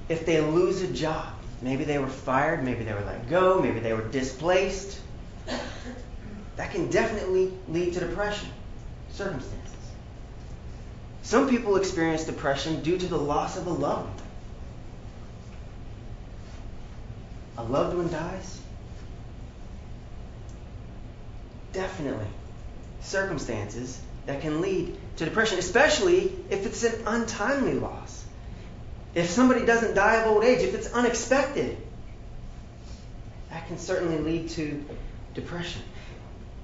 if 0.08 0.26
they 0.26 0.40
lose 0.40 0.82
a 0.82 0.88
job. 0.88 1.28
Maybe 1.60 1.84
they 1.84 1.98
were 1.98 2.08
fired, 2.08 2.64
maybe 2.64 2.84
they 2.84 2.92
were 2.92 3.04
let 3.04 3.30
go, 3.30 3.60
maybe 3.60 3.80
they 3.80 3.92
were 3.92 4.08
displaced. 4.08 5.00
That 6.56 6.70
can 6.72 6.90
definitely 6.90 7.52
lead 7.68 7.94
to 7.94 8.00
depression. 8.00 8.48
Circumstances. 9.12 9.62
Some 11.22 11.48
people 11.48 11.76
experience 11.76 12.24
depression 12.24 12.82
due 12.82 12.98
to 12.98 13.06
the 13.06 13.16
loss 13.16 13.56
of 13.56 13.66
a 13.66 13.72
loved 13.72 14.20
one. 17.56 17.66
A 17.66 17.70
loved 17.70 17.96
one 17.96 18.10
dies? 18.10 18.60
Definitely. 21.72 22.26
Circumstances 23.02 24.00
that 24.26 24.40
can 24.40 24.60
lead 24.60 24.96
to 25.16 25.24
depression, 25.24 25.58
especially 25.58 26.32
if 26.50 26.66
it's 26.66 26.82
an 26.82 27.06
untimely 27.06 27.74
loss. 27.74 28.21
If 29.14 29.28
somebody 29.30 29.66
doesn't 29.66 29.94
die 29.94 30.16
of 30.22 30.28
old 30.28 30.44
age, 30.44 30.60
if 30.60 30.74
it's 30.74 30.92
unexpected, 30.92 31.76
that 33.50 33.66
can 33.66 33.78
certainly 33.78 34.18
lead 34.18 34.50
to 34.50 34.84
depression. 35.34 35.82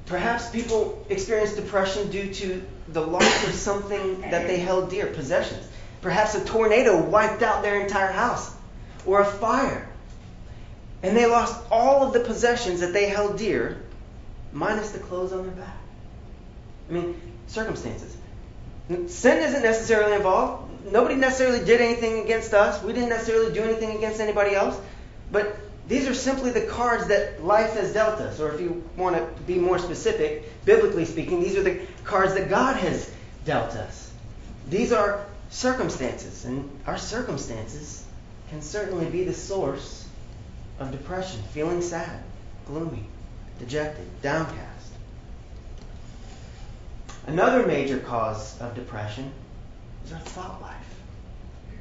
Perhaps 0.06 0.50
people 0.50 1.04
experience 1.10 1.54
depression 1.54 2.10
due 2.10 2.32
to 2.32 2.62
the 2.88 3.06
loss 3.06 3.46
of 3.46 3.52
something 3.52 4.22
that 4.22 4.46
they 4.46 4.58
held 4.58 4.88
dear, 4.88 5.06
possessions. 5.06 5.66
Perhaps 6.00 6.34
a 6.34 6.44
tornado 6.44 7.02
wiped 7.02 7.42
out 7.42 7.62
their 7.62 7.82
entire 7.82 8.10
house, 8.10 8.50
or 9.04 9.20
a 9.20 9.24
fire. 9.26 9.86
And 11.02 11.14
they 11.14 11.26
lost 11.26 11.60
all 11.70 12.06
of 12.06 12.14
the 12.14 12.20
possessions 12.20 12.80
that 12.80 12.94
they 12.94 13.08
held 13.08 13.36
dear, 13.36 13.82
minus 14.52 14.90
the 14.92 14.98
clothes 14.98 15.32
on 15.32 15.42
their 15.42 15.54
back. 15.54 15.76
I 16.88 16.92
mean, 16.92 17.20
circumstances. 17.46 18.16
Sin 18.88 19.42
isn't 19.42 19.62
necessarily 19.62 20.14
involved. 20.14 20.67
Nobody 20.90 21.14
necessarily 21.16 21.64
did 21.64 21.80
anything 21.80 22.24
against 22.24 22.54
us. 22.54 22.82
We 22.82 22.92
didn't 22.92 23.10
necessarily 23.10 23.52
do 23.52 23.62
anything 23.62 23.96
against 23.96 24.20
anybody 24.20 24.54
else. 24.54 24.78
But 25.30 25.56
these 25.88 26.06
are 26.06 26.14
simply 26.14 26.50
the 26.50 26.66
cards 26.66 27.08
that 27.08 27.44
life 27.44 27.74
has 27.74 27.92
dealt 27.92 28.20
us. 28.20 28.40
Or 28.40 28.52
if 28.52 28.60
you 28.60 28.82
want 28.96 29.16
to 29.16 29.42
be 29.42 29.58
more 29.58 29.78
specific, 29.78 30.64
biblically 30.64 31.04
speaking, 31.04 31.42
these 31.42 31.56
are 31.56 31.62
the 31.62 31.80
cards 32.04 32.34
that 32.34 32.48
God 32.48 32.76
has 32.76 33.10
dealt 33.44 33.72
us. 33.72 34.12
These 34.68 34.92
are 34.92 35.24
circumstances. 35.50 36.44
And 36.44 36.68
our 36.86 36.98
circumstances 36.98 38.04
can 38.50 38.62
certainly 38.62 39.06
be 39.06 39.24
the 39.24 39.34
source 39.34 40.06
of 40.78 40.92
depression, 40.92 41.42
feeling 41.52 41.82
sad, 41.82 42.22
gloomy, 42.66 43.04
dejected, 43.58 44.06
downcast. 44.22 44.92
Another 47.26 47.66
major 47.66 47.98
cause 47.98 48.58
of 48.60 48.74
depression 48.74 49.32
is 50.04 50.12
our 50.12 50.20
thought 50.20 50.60
life. 50.60 50.76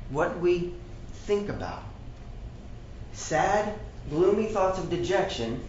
What 0.10 0.40
we 0.40 0.74
think 1.26 1.50
about. 1.50 1.84
Sad, 3.14 3.74
gloomy 4.10 4.48
thoughts 4.48 4.80
of 4.80 4.90
dejection 4.90 5.64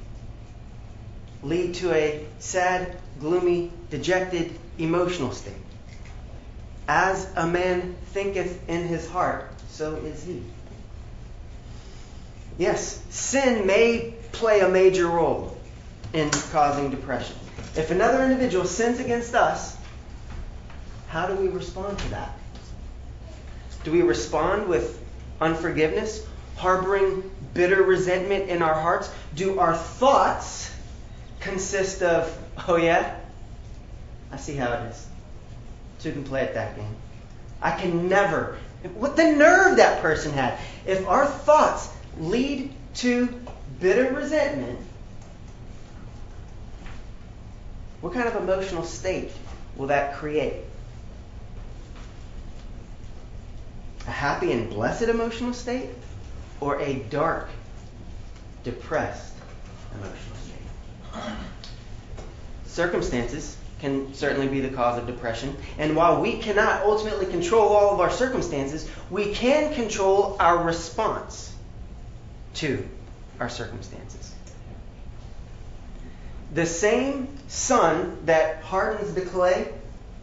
lead 1.42 1.74
to 1.74 1.92
a 1.92 2.26
sad, 2.38 2.96
gloomy, 3.20 3.70
dejected 3.90 4.52
emotional 4.78 5.32
state. 5.32 5.54
As 6.86 7.30
a 7.36 7.46
man 7.46 7.94
thinketh 8.06 8.68
in 8.68 8.86
his 8.86 9.08
heart, 9.08 9.50
so 9.68 9.94
is 9.96 10.24
he. 10.24 10.42
Yes, 12.56 13.02
sin 13.10 13.66
may 13.66 14.14
play 14.32 14.60
a 14.60 14.68
major 14.68 15.06
role 15.06 15.56
in 16.12 16.30
causing 16.50 16.90
depression. 16.90 17.36
If 17.76 17.90
another 17.90 18.24
individual 18.24 18.64
sins 18.64 18.98
against 18.98 19.34
us, 19.34 19.76
how 21.18 21.26
do 21.26 21.34
we 21.34 21.48
respond 21.48 21.98
to 21.98 22.10
that? 22.10 22.30
Do 23.82 23.90
we 23.90 24.02
respond 24.02 24.68
with 24.68 25.02
unforgiveness, 25.40 26.25
harboring 26.56 27.28
bitter 27.54 27.82
resentment 27.82 28.48
in 28.48 28.62
our 28.62 28.75
hearts? 28.75 29.10
Do 29.34 29.58
our 29.58 29.76
thoughts 29.76 30.72
consist 31.40 32.04
of, 32.04 32.38
oh 32.68 32.76
yeah, 32.76 33.18
I 34.30 34.37
see 34.37 34.54
how 34.54 34.72
it 34.72 34.90
is. 34.90 35.06
Two 35.98 36.12
can 36.12 36.22
play 36.22 36.42
at 36.42 36.54
that 36.54 36.76
game. 36.76 36.94
I 37.60 37.72
can 37.72 38.08
never. 38.08 38.56
What 38.94 39.16
the 39.16 39.32
nerve 39.32 39.78
that 39.78 40.00
person 40.00 40.32
had. 40.32 40.56
If 40.87 41.04
our 41.08 41.26
thoughts 41.26 41.88
lead 42.20 42.72
to 42.96 43.26
bitter 43.80 44.14
resentment, 44.14 44.78
what 48.02 48.12
kind 48.12 48.28
of 48.28 48.37
emotional 48.37 48.84
state 48.84 49.32
will 49.76 49.88
that 49.88 50.14
create? 50.14 50.67
A 54.08 54.10
happy 54.10 54.52
and 54.52 54.70
blessed 54.70 55.02
emotional 55.02 55.52
state? 55.52 55.90
Or 56.62 56.80
a 56.80 56.94
dark, 56.94 57.50
depressed 58.64 59.34
emotional 59.94 60.36
state? 60.36 61.34
Circumstances 62.64 63.54
can 63.80 64.14
certainly 64.14 64.48
be 64.48 64.60
the 64.60 64.70
cause 64.70 64.96
of 64.98 65.06
depression. 65.06 65.54
And 65.76 65.94
while 65.94 66.22
we 66.22 66.38
cannot 66.38 66.84
ultimately 66.84 67.26
control 67.26 67.68
all 67.68 67.92
of 67.92 68.00
our 68.00 68.10
circumstances, 68.10 68.88
we 69.10 69.34
can 69.34 69.74
control 69.74 70.38
our 70.40 70.64
response 70.64 71.54
to 72.54 72.88
our 73.38 73.50
circumstances. 73.50 74.34
The 76.54 76.64
same 76.64 77.28
sun 77.48 78.16
that 78.24 78.62
hardens 78.62 79.12
the 79.12 79.20
clay 79.20 79.70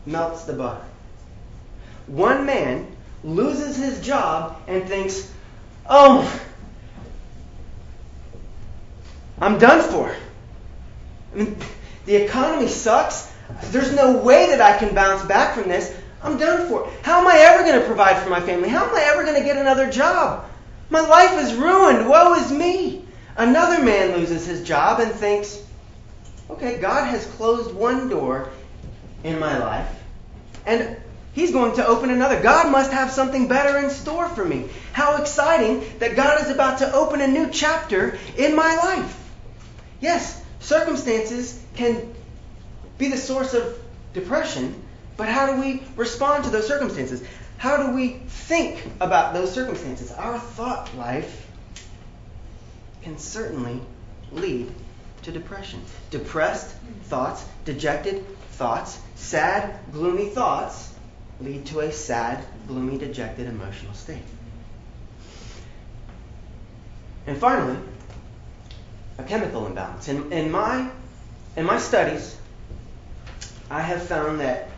melts 0.08 0.46
the 0.46 0.54
butter. 0.54 0.84
One 2.08 2.48
man 2.48 2.95
loses 3.26 3.76
his 3.76 4.00
job 4.00 4.62
and 4.68 4.88
thinks, 4.88 5.32
oh, 5.90 6.42
I'm 9.42 9.58
done 9.58 9.82
for. 9.90 10.16
I 11.34 11.38
mean, 11.38 11.58
the 12.06 12.16
economy 12.16 12.68
sucks. 12.68 13.34
There's 13.66 13.94
no 13.94 14.18
way 14.18 14.48
that 14.48 14.62
I 14.62 14.78
can 14.78 14.94
bounce 14.96 15.26
back 15.26 15.56
from 15.56 15.68
this. 15.68 15.96
I'm 16.24 16.38
done 16.38 16.70
for. 16.70 16.90
How 17.02 17.20
am 17.20 17.28
I 17.28 17.38
ever 17.40 17.64
going 17.64 17.80
to 17.80 17.86
provide 17.86 18.22
for 18.24 18.30
my 18.30 18.40
family? 18.40 18.70
How 18.70 18.88
am 18.88 18.96
I 18.96 19.02
ever 19.02 19.24
going 19.24 19.38
to 19.38 19.44
get 19.44 19.58
another 19.58 19.90
job? 19.90 20.46
My 20.90 21.02
life 21.02 21.44
is 21.44 21.56
ruined. 21.56 22.08
Woe 22.08 22.36
is 22.36 22.52
me. 22.52 23.06
Another 23.38 23.84
man 23.84 24.18
loses 24.18 24.46
his 24.46 24.66
job 24.66 25.02
and 25.02 25.12
thinks, 25.12 25.62
okay, 26.50 26.80
God 26.80 27.06
has 27.06 27.26
closed 27.26 27.74
one 27.74 28.08
door 28.08 28.50
in 29.24 29.40
my 29.40 29.58
life, 29.58 29.90
and 30.66 30.96
He's 31.36 31.52
going 31.52 31.76
to 31.76 31.86
open 31.86 32.12
another. 32.12 32.42
God 32.42 32.72
must 32.72 32.94
have 32.94 33.12
something 33.12 33.50
better 33.50 33.78
in 33.78 33.90
store 33.90 34.30
for 34.30 34.46
me. 34.46 34.70
How 34.94 35.22
exciting 35.22 35.84
that 36.00 36.16
God 36.16 36.42
is 36.42 36.50
about 36.50 36.80
to 36.80 36.94
open 36.94 37.20
a 37.20 37.28
new 37.28 37.50
chapter 37.50 38.18
in 38.38 38.56
my 38.56 38.74
life. 38.78 39.22
Yes, 40.00 40.42
circumstances 40.62 41.62
can 41.76 42.16
be 42.98 43.10
the 43.10 43.18
source 43.18 43.54
of 43.54 43.78
depression, 44.14 44.82
but 45.18 45.28
how 45.28 45.54
do 45.54 45.60
we 45.60 45.84
respond 45.98 46.46
to 46.46 46.50
those 46.50 46.68
circumstances? 46.68 47.22
How 47.58 47.86
do 47.86 47.94
we 47.94 48.14
think 48.28 48.88
about 49.02 49.34
those 49.34 49.54
circumstances? 49.54 50.14
Our 50.14 50.40
thought 50.40 50.96
life 50.96 51.48
can 53.02 53.18
certainly 53.18 53.82
lead 54.32 54.72
to 55.24 55.34
depression. 55.34 55.82
Depressed 56.12 56.74
thoughts, 57.04 57.44
dejected 57.66 58.26
thoughts, 58.52 58.98
sad, 59.16 59.78
gloomy 59.92 60.30
thoughts 60.30 60.95
lead 61.42 61.66
to 61.68 61.82
a 61.82 61.92
sad, 61.92 62.44
gloomy, 62.68 62.98
dejected 62.98 63.48
emotional 63.48 63.94
state. 63.94 64.24
And 67.28 67.38
finally, 67.38 67.78
a 69.18 69.24
chemical 69.24 69.66
imbalance. 69.66 70.08
In, 70.08 70.32
in, 70.32 70.52
my, 70.52 70.90
in 71.56 71.66
my 71.66 71.80
studies, 71.80 72.38
I 73.70 73.82
have 73.82 74.04
found 74.04 74.40
that 74.42 74.70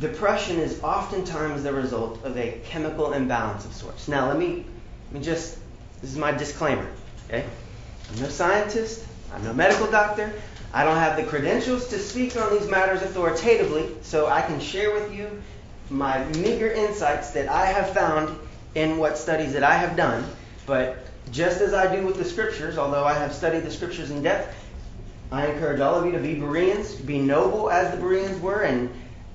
depression 0.00 0.58
is 0.58 0.82
oftentimes 0.82 1.62
the 1.62 1.72
result 1.72 2.24
of 2.24 2.36
a 2.36 2.60
chemical 2.64 3.12
imbalance 3.12 3.64
of 3.64 3.72
sorts. 3.72 4.08
Now, 4.08 4.28
let 4.28 4.38
me, 4.38 4.64
let 5.12 5.20
me 5.20 5.20
just, 5.20 5.58
this 6.00 6.10
is 6.10 6.16
my 6.16 6.32
disclaimer, 6.32 6.86
okay? 7.26 7.44
I'm 8.10 8.22
no 8.22 8.28
scientist, 8.28 9.04
I'm 9.32 9.44
no 9.44 9.52
medical 9.52 9.86
doctor, 9.90 10.32
I 10.72 10.84
don't 10.84 10.96
have 10.96 11.16
the 11.16 11.24
credentials 11.24 11.88
to 11.88 11.98
speak 11.98 12.36
on 12.36 12.58
these 12.58 12.68
matters 12.68 13.02
authoritatively, 13.02 13.88
so 14.02 14.26
I 14.26 14.42
can 14.42 14.60
share 14.60 14.92
with 14.92 15.14
you 15.14 15.42
my 15.90 16.24
meager 16.24 16.70
insights 16.70 17.30
that 17.30 17.48
I 17.48 17.66
have 17.66 17.90
found 17.94 18.38
in 18.74 18.98
what 18.98 19.18
studies 19.18 19.52
that 19.54 19.64
I 19.64 19.74
have 19.74 19.96
done. 19.96 20.24
But 20.66 20.98
just 21.32 21.60
as 21.60 21.74
I 21.74 21.94
do 21.94 22.06
with 22.06 22.16
the 22.16 22.24
scriptures, 22.24 22.78
although 22.78 23.04
I 23.04 23.14
have 23.14 23.34
studied 23.34 23.64
the 23.64 23.70
scriptures 23.70 24.10
in 24.10 24.22
depth, 24.22 24.54
I 25.30 25.46
encourage 25.46 25.80
all 25.80 25.94
of 25.94 26.06
you 26.06 26.12
to 26.12 26.18
be 26.18 26.34
Bereans, 26.34 26.94
be 26.94 27.18
noble 27.18 27.70
as 27.70 27.90
the 27.90 27.98
Bereans 27.98 28.40
were, 28.40 28.62
and 28.62 28.90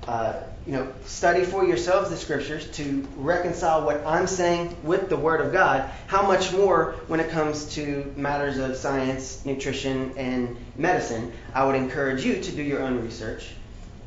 uh, 0.07 0.41
you 0.65 0.74
know 0.74 0.91
study 1.05 1.43
for 1.43 1.63
yourselves 1.63 2.10
the 2.10 2.17
scriptures 2.17 2.69
to 2.72 3.07
reconcile 3.15 3.86
what 3.86 4.03
I'm 4.05 4.25
saying 4.25 4.75
with 4.83 5.10
the 5.10 5.17
Word 5.17 5.41
of 5.41 5.53
God. 5.53 5.89
How 6.07 6.25
much 6.25 6.51
more 6.51 6.93
when 7.07 7.19
it 7.19 7.29
comes 7.29 7.73
to 7.75 8.12
matters 8.17 8.58
of 8.58 8.75
science, 8.75 9.45
nutrition, 9.45 10.13
and 10.17 10.58
medicine? 10.78 11.32
I 11.54 11.65
would 11.65 11.75
encourage 11.75 12.25
you 12.25 12.41
to 12.41 12.51
do 12.51 12.63
your 12.63 12.82
own 12.82 13.04
research 13.04 13.51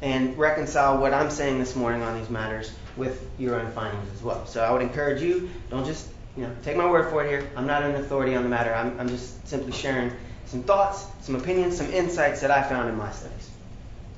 and 0.02 0.36
reconcile 0.38 0.98
what 0.98 1.14
I'm 1.14 1.30
saying 1.30 1.58
this 1.58 1.74
morning 1.74 2.02
on 2.02 2.18
these 2.18 2.30
matters 2.30 2.72
with 2.96 3.28
your 3.38 3.58
own 3.60 3.70
findings 3.72 4.12
as 4.12 4.22
well. 4.22 4.46
So 4.46 4.62
I 4.62 4.70
would 4.70 4.82
encourage 4.82 5.22
you, 5.22 5.50
don't 5.70 5.84
just 5.84 6.08
you 6.36 6.42
know 6.42 6.52
take 6.62 6.76
my 6.76 6.88
word 6.88 7.10
for 7.10 7.24
it 7.24 7.28
here. 7.28 7.48
I'm 7.56 7.66
not 7.66 7.82
an 7.82 7.94
authority 7.94 8.34
on 8.34 8.42
the 8.42 8.48
matter. 8.48 8.74
I'm, 8.74 8.98
I'm 9.00 9.08
just 9.08 9.46
simply 9.46 9.72
sharing 9.72 10.12
some 10.46 10.62
thoughts, 10.62 11.06
some 11.22 11.34
opinions, 11.34 11.76
some 11.76 11.92
insights 11.92 12.40
that 12.42 12.50
I 12.50 12.62
found 12.62 12.88
in 12.88 12.96
my 12.96 13.10
studies. 13.10 13.50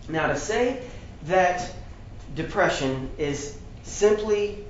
Now 0.09 0.27
to 0.27 0.37
say 0.37 0.83
that 1.25 1.71
depression 2.35 3.11
is 3.19 3.59
simply 3.83 4.65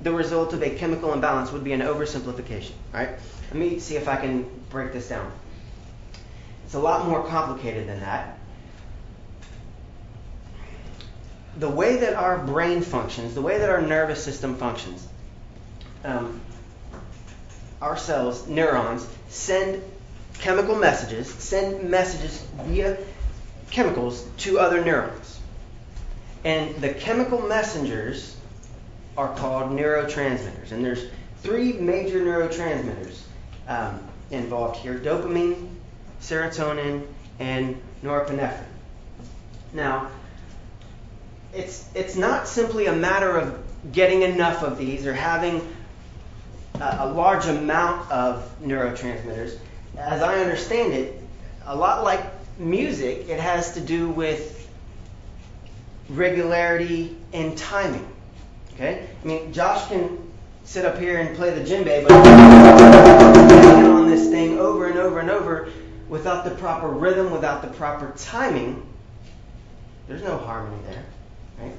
the 0.00 0.12
result 0.12 0.52
of 0.52 0.62
a 0.62 0.70
chemical 0.70 1.12
imbalance 1.12 1.52
would 1.52 1.64
be 1.64 1.72
an 1.72 1.80
oversimplification. 1.80 2.72
Right? 2.92 3.10
Let 3.50 3.54
me 3.54 3.78
see 3.78 3.96
if 3.96 4.08
I 4.08 4.16
can 4.16 4.48
break 4.70 4.92
this 4.92 5.08
down. 5.08 5.30
It's 6.64 6.74
a 6.74 6.80
lot 6.80 7.06
more 7.06 7.26
complicated 7.26 7.86
than 7.86 8.00
that. 8.00 8.38
The 11.58 11.68
way 11.68 11.96
that 11.96 12.14
our 12.14 12.38
brain 12.38 12.80
functions, 12.80 13.34
the 13.34 13.42
way 13.42 13.58
that 13.58 13.68
our 13.68 13.82
nervous 13.82 14.22
system 14.22 14.56
functions, 14.56 15.06
um, 16.04 16.40
our 17.80 17.96
cells, 17.96 18.46
neurons, 18.46 19.06
send 19.28 19.82
chemical 20.38 20.76
messages, 20.76 21.28
send 21.28 21.88
messages 21.90 22.44
via 22.62 22.96
chemicals 23.70 24.26
to 24.38 24.58
other 24.58 24.84
neurons. 24.84 25.40
And 26.44 26.74
the 26.76 26.92
chemical 26.92 27.40
messengers 27.40 28.36
are 29.16 29.34
called 29.36 29.70
neurotransmitters. 29.70 30.72
And 30.72 30.84
there's 30.84 31.06
three 31.42 31.72
major 31.72 32.20
neurotransmitters 32.20 33.20
um, 33.68 34.00
involved 34.30 34.78
here 34.78 34.98
dopamine, 34.98 35.68
serotonin, 36.20 37.06
and 37.38 37.80
norepinephrine. 38.02 38.64
Now, 39.72 40.10
it's 41.54 41.88
it's 41.94 42.16
not 42.16 42.48
simply 42.48 42.86
a 42.86 42.92
matter 42.92 43.36
of 43.36 43.58
getting 43.92 44.22
enough 44.22 44.62
of 44.62 44.78
these 44.78 45.06
or 45.06 45.12
having 45.12 45.60
a, 46.80 46.96
a 47.00 47.12
large 47.12 47.46
amount 47.46 48.10
of 48.10 48.48
neurotransmitters. 48.62 49.58
As 49.96 50.22
I 50.22 50.40
understand 50.40 50.94
it, 50.94 51.20
a 51.66 51.76
lot 51.76 52.04
like 52.04 52.24
music, 52.58 53.28
it 53.28 53.40
has 53.40 53.74
to 53.74 53.80
do 53.80 54.08
with 54.08 54.68
regularity 56.08 57.16
and 57.32 57.56
timing. 57.56 58.06
Okay? 58.74 59.06
I 59.22 59.26
mean, 59.26 59.52
Josh 59.52 59.88
can 59.88 60.18
sit 60.64 60.84
up 60.84 60.98
here 60.98 61.18
and 61.20 61.36
play 61.36 61.50
the 61.50 61.60
djembe, 61.60 62.06
but 62.06 62.12
on 62.12 64.08
this 64.08 64.28
thing 64.28 64.58
over 64.58 64.88
and 64.88 64.98
over 64.98 65.18
and 65.18 65.30
over 65.30 65.70
without 66.08 66.44
the 66.44 66.50
proper 66.52 66.88
rhythm, 66.88 67.30
without 67.30 67.62
the 67.62 67.68
proper 67.68 68.12
timing, 68.16 68.86
there's 70.08 70.22
no 70.22 70.36
harmony 70.38 70.80
there. 70.86 71.04
Right? 71.58 71.72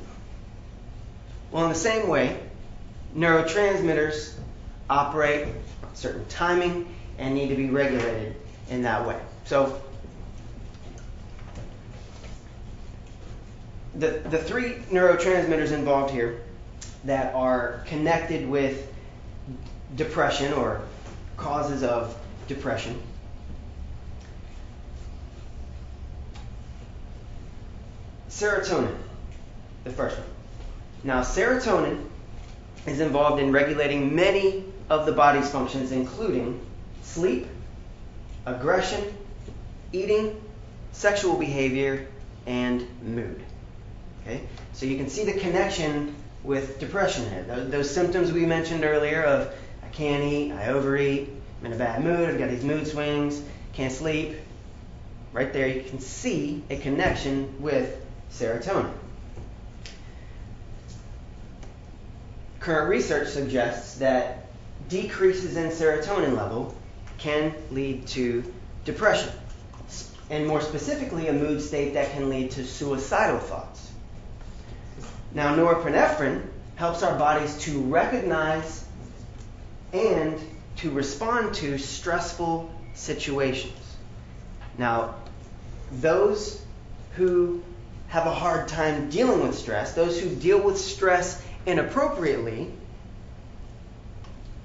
Well, 1.51 1.63
in 1.63 1.69
the 1.69 1.75
same 1.75 2.07
way, 2.07 2.39
neurotransmitters 3.15 4.33
operate 4.89 5.47
on 5.83 5.95
certain 5.95 6.25
timing 6.27 6.93
and 7.17 7.35
need 7.35 7.49
to 7.49 7.55
be 7.55 7.69
regulated 7.69 8.35
in 8.69 8.83
that 8.83 9.07
way. 9.07 9.19
So, 9.45 9.81
the, 13.95 14.21
the 14.29 14.39
three 14.39 14.75
neurotransmitters 14.91 15.71
involved 15.71 16.11
here 16.11 16.41
that 17.05 17.35
are 17.35 17.83
connected 17.85 18.47
with 18.47 18.91
depression 19.95 20.53
or 20.53 20.81
causes 21.37 21.83
of 21.83 22.17
depression 22.47 22.99
serotonin 28.29 28.95
the 29.83 29.91
first 29.91 30.17
one. 30.17 30.27
Now, 31.03 31.21
serotonin 31.21 32.05
is 32.85 32.99
involved 32.99 33.41
in 33.41 33.51
regulating 33.51 34.15
many 34.15 34.63
of 34.89 35.05
the 35.05 35.11
body's 35.11 35.49
functions, 35.49 35.91
including 35.91 36.65
sleep, 37.01 37.47
aggression, 38.45 39.15
eating, 39.91 40.41
sexual 40.91 41.37
behavior, 41.37 42.07
and 42.45 42.85
mood. 43.01 43.41
Okay? 44.21 44.41
So 44.73 44.85
you 44.85 44.97
can 44.97 45.09
see 45.09 45.25
the 45.25 45.39
connection 45.39 46.15
with 46.43 46.79
depression 46.79 47.29
here. 47.29 47.43
Those, 47.43 47.69
those 47.69 47.91
symptoms 47.91 48.31
we 48.31 48.45
mentioned 48.45 48.83
earlier 48.83 49.23
of 49.23 49.53
I 49.81 49.87
can't 49.87 50.23
eat, 50.23 50.51
I 50.51 50.67
overeat, 50.67 51.29
I'm 51.59 51.67
in 51.67 51.73
a 51.73 51.77
bad 51.77 52.03
mood, 52.03 52.29
I've 52.29 52.39
got 52.39 52.49
these 52.49 52.63
mood 52.63 52.87
swings, 52.87 53.41
can't 53.73 53.93
sleep. 53.93 54.37
Right 55.31 55.51
there, 55.51 55.67
you 55.67 55.81
can 55.81 55.99
see 55.99 56.63
a 56.69 56.77
connection 56.77 57.61
with 57.61 58.05
serotonin. 58.31 58.93
Current 62.63 62.87
research 62.87 63.27
suggests 63.27 63.95
that 63.95 64.45
decreases 64.87 65.57
in 65.57 65.69
serotonin 65.69 66.37
level 66.37 66.73
can 67.17 67.53
lead 67.71 68.07
to 68.07 68.41
depression. 68.85 69.33
and 70.29 70.47
more 70.47 70.61
specifically, 70.61 71.27
a 71.27 71.33
mood 71.33 71.61
state 71.61 71.95
that 71.95 72.13
can 72.13 72.29
lead 72.29 72.51
to 72.51 72.65
suicidal 72.65 73.37
thoughts. 73.39 73.91
Now, 75.33 75.53
norepinephrine 75.53 76.41
helps 76.75 77.03
our 77.03 77.19
bodies 77.19 77.57
to 77.63 77.81
recognize 77.81 78.85
and 79.91 80.39
to 80.77 80.89
respond 80.89 81.55
to 81.55 81.77
stressful 81.77 82.73
situations. 82.93 83.97
Now, 84.77 85.15
those 85.91 86.61
who 87.15 87.61
have 88.07 88.25
a 88.25 88.33
hard 88.33 88.69
time 88.69 89.09
dealing 89.09 89.45
with 89.45 89.57
stress, 89.57 89.93
those 89.93 90.17
who 90.17 90.33
deal 90.33 90.61
with 90.61 90.77
stress 90.77 91.43
inappropriately, 91.65 92.71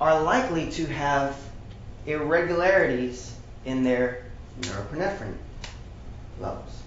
are 0.01 0.23
likely 0.23 0.71
to 0.71 0.87
have 0.87 1.37
irregularities 2.07 3.35
in 3.65 3.83
their 3.83 4.25
norepinephrine 4.61 5.35
levels. 6.41 6.83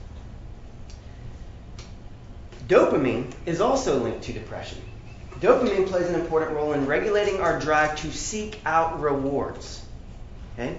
Dopamine 2.68 3.32
is 3.46 3.60
also 3.60 4.00
linked 4.00 4.24
to 4.24 4.34
depression. 4.34 4.78
Dopamine 5.40 5.88
plays 5.88 6.08
an 6.08 6.16
important 6.16 6.54
role 6.54 6.74
in 6.74 6.86
regulating 6.86 7.42
our 7.42 7.60
drive 7.60 7.98
to 7.98 8.12
seek 8.12 8.60
out 8.66 9.02
rewards, 9.02 9.84
okay? 10.54 10.78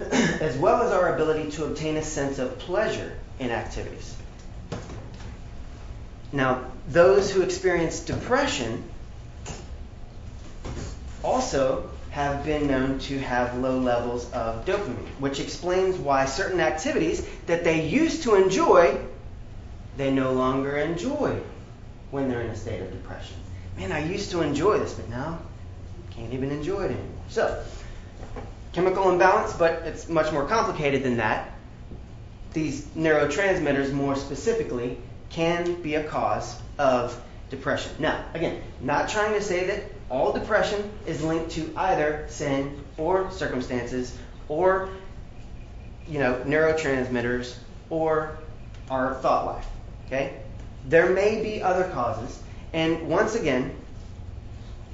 as 0.00 0.56
well 0.56 0.82
as 0.82 0.92
our 0.92 1.14
ability 1.14 1.50
to 1.52 1.64
obtain 1.64 1.96
a 1.96 2.02
sense 2.02 2.38
of 2.38 2.58
pleasure 2.58 3.16
in 3.38 3.50
activities. 3.50 4.16
Now, 6.32 6.64
those 6.88 7.30
who 7.30 7.42
experience 7.42 8.00
depression 8.00 8.82
also 11.22 11.88
have 12.10 12.44
been 12.44 12.66
known 12.66 12.98
to 12.98 13.18
have 13.18 13.56
low 13.58 13.78
levels 13.78 14.30
of 14.32 14.64
dopamine, 14.64 15.06
which 15.18 15.40
explains 15.40 15.96
why 15.96 16.24
certain 16.24 16.60
activities 16.60 17.26
that 17.46 17.62
they 17.62 17.86
used 17.86 18.22
to 18.22 18.34
enjoy, 18.34 18.98
they 19.96 20.10
no 20.10 20.32
longer 20.32 20.78
enjoy 20.78 21.38
when 22.10 22.28
they're 22.28 22.40
in 22.40 22.50
a 22.50 22.56
state 22.56 22.80
of 22.80 22.90
depression. 22.90 23.36
Man, 23.76 23.92
I 23.92 24.04
used 24.04 24.30
to 24.30 24.40
enjoy 24.42 24.78
this, 24.78 24.94
but 24.94 25.08
now 25.10 25.38
can't 26.10 26.32
even 26.32 26.50
enjoy 26.50 26.84
it 26.84 26.90
anymore. 26.90 27.22
So, 27.28 27.62
chemical 28.72 29.10
imbalance, 29.10 29.52
but 29.52 29.82
it's 29.82 30.08
much 30.08 30.32
more 30.32 30.46
complicated 30.46 31.02
than 31.02 31.18
that. 31.18 31.50
These 32.54 32.86
neurotransmitters, 32.96 33.92
more 33.92 34.16
specifically, 34.16 34.98
can 35.30 35.80
be 35.82 35.94
a 35.94 36.04
cause 36.04 36.60
of 36.78 37.20
depression. 37.50 37.92
Now, 37.98 38.24
again, 38.34 38.62
not 38.80 39.08
trying 39.08 39.34
to 39.34 39.42
say 39.42 39.66
that 39.66 39.84
all 40.10 40.32
depression 40.32 40.90
is 41.06 41.22
linked 41.22 41.50
to 41.52 41.72
either 41.76 42.26
sin 42.28 42.82
or 42.96 43.30
circumstances 43.30 44.16
or 44.48 44.88
you 46.06 46.18
know 46.18 46.42
neurotransmitters 46.46 47.56
or 47.90 48.38
our 48.90 49.14
thought 49.14 49.46
life. 49.46 49.66
Okay? 50.06 50.40
There 50.86 51.10
may 51.10 51.42
be 51.42 51.62
other 51.62 51.88
causes, 51.90 52.42
and 52.72 53.08
once 53.08 53.34
again, 53.34 53.74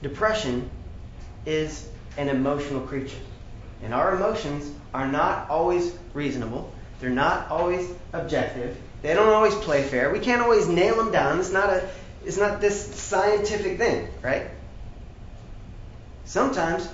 depression 0.02 0.70
is 1.46 1.88
an 2.16 2.28
emotional 2.28 2.80
creature. 2.80 3.18
And 3.82 3.92
our 3.92 4.16
emotions 4.16 4.72
are 4.92 5.06
not 5.06 5.48
always 5.50 5.96
reasonable. 6.14 6.72
They're 7.00 7.10
not 7.10 7.50
always 7.50 7.90
objective. 8.12 8.76
They 9.04 9.12
don't 9.12 9.28
always 9.28 9.54
play 9.54 9.82
fair. 9.82 10.10
We 10.10 10.18
can't 10.18 10.40
always 10.40 10.66
nail 10.66 10.96
them 10.96 11.12
down. 11.12 11.38
It's 11.38 11.52
not 11.52 11.68
a 11.68 11.86
it's 12.24 12.38
not 12.38 12.62
this 12.62 12.94
scientific 12.94 13.76
thing, 13.76 14.08
right? 14.22 14.46
Sometimes 16.24 16.88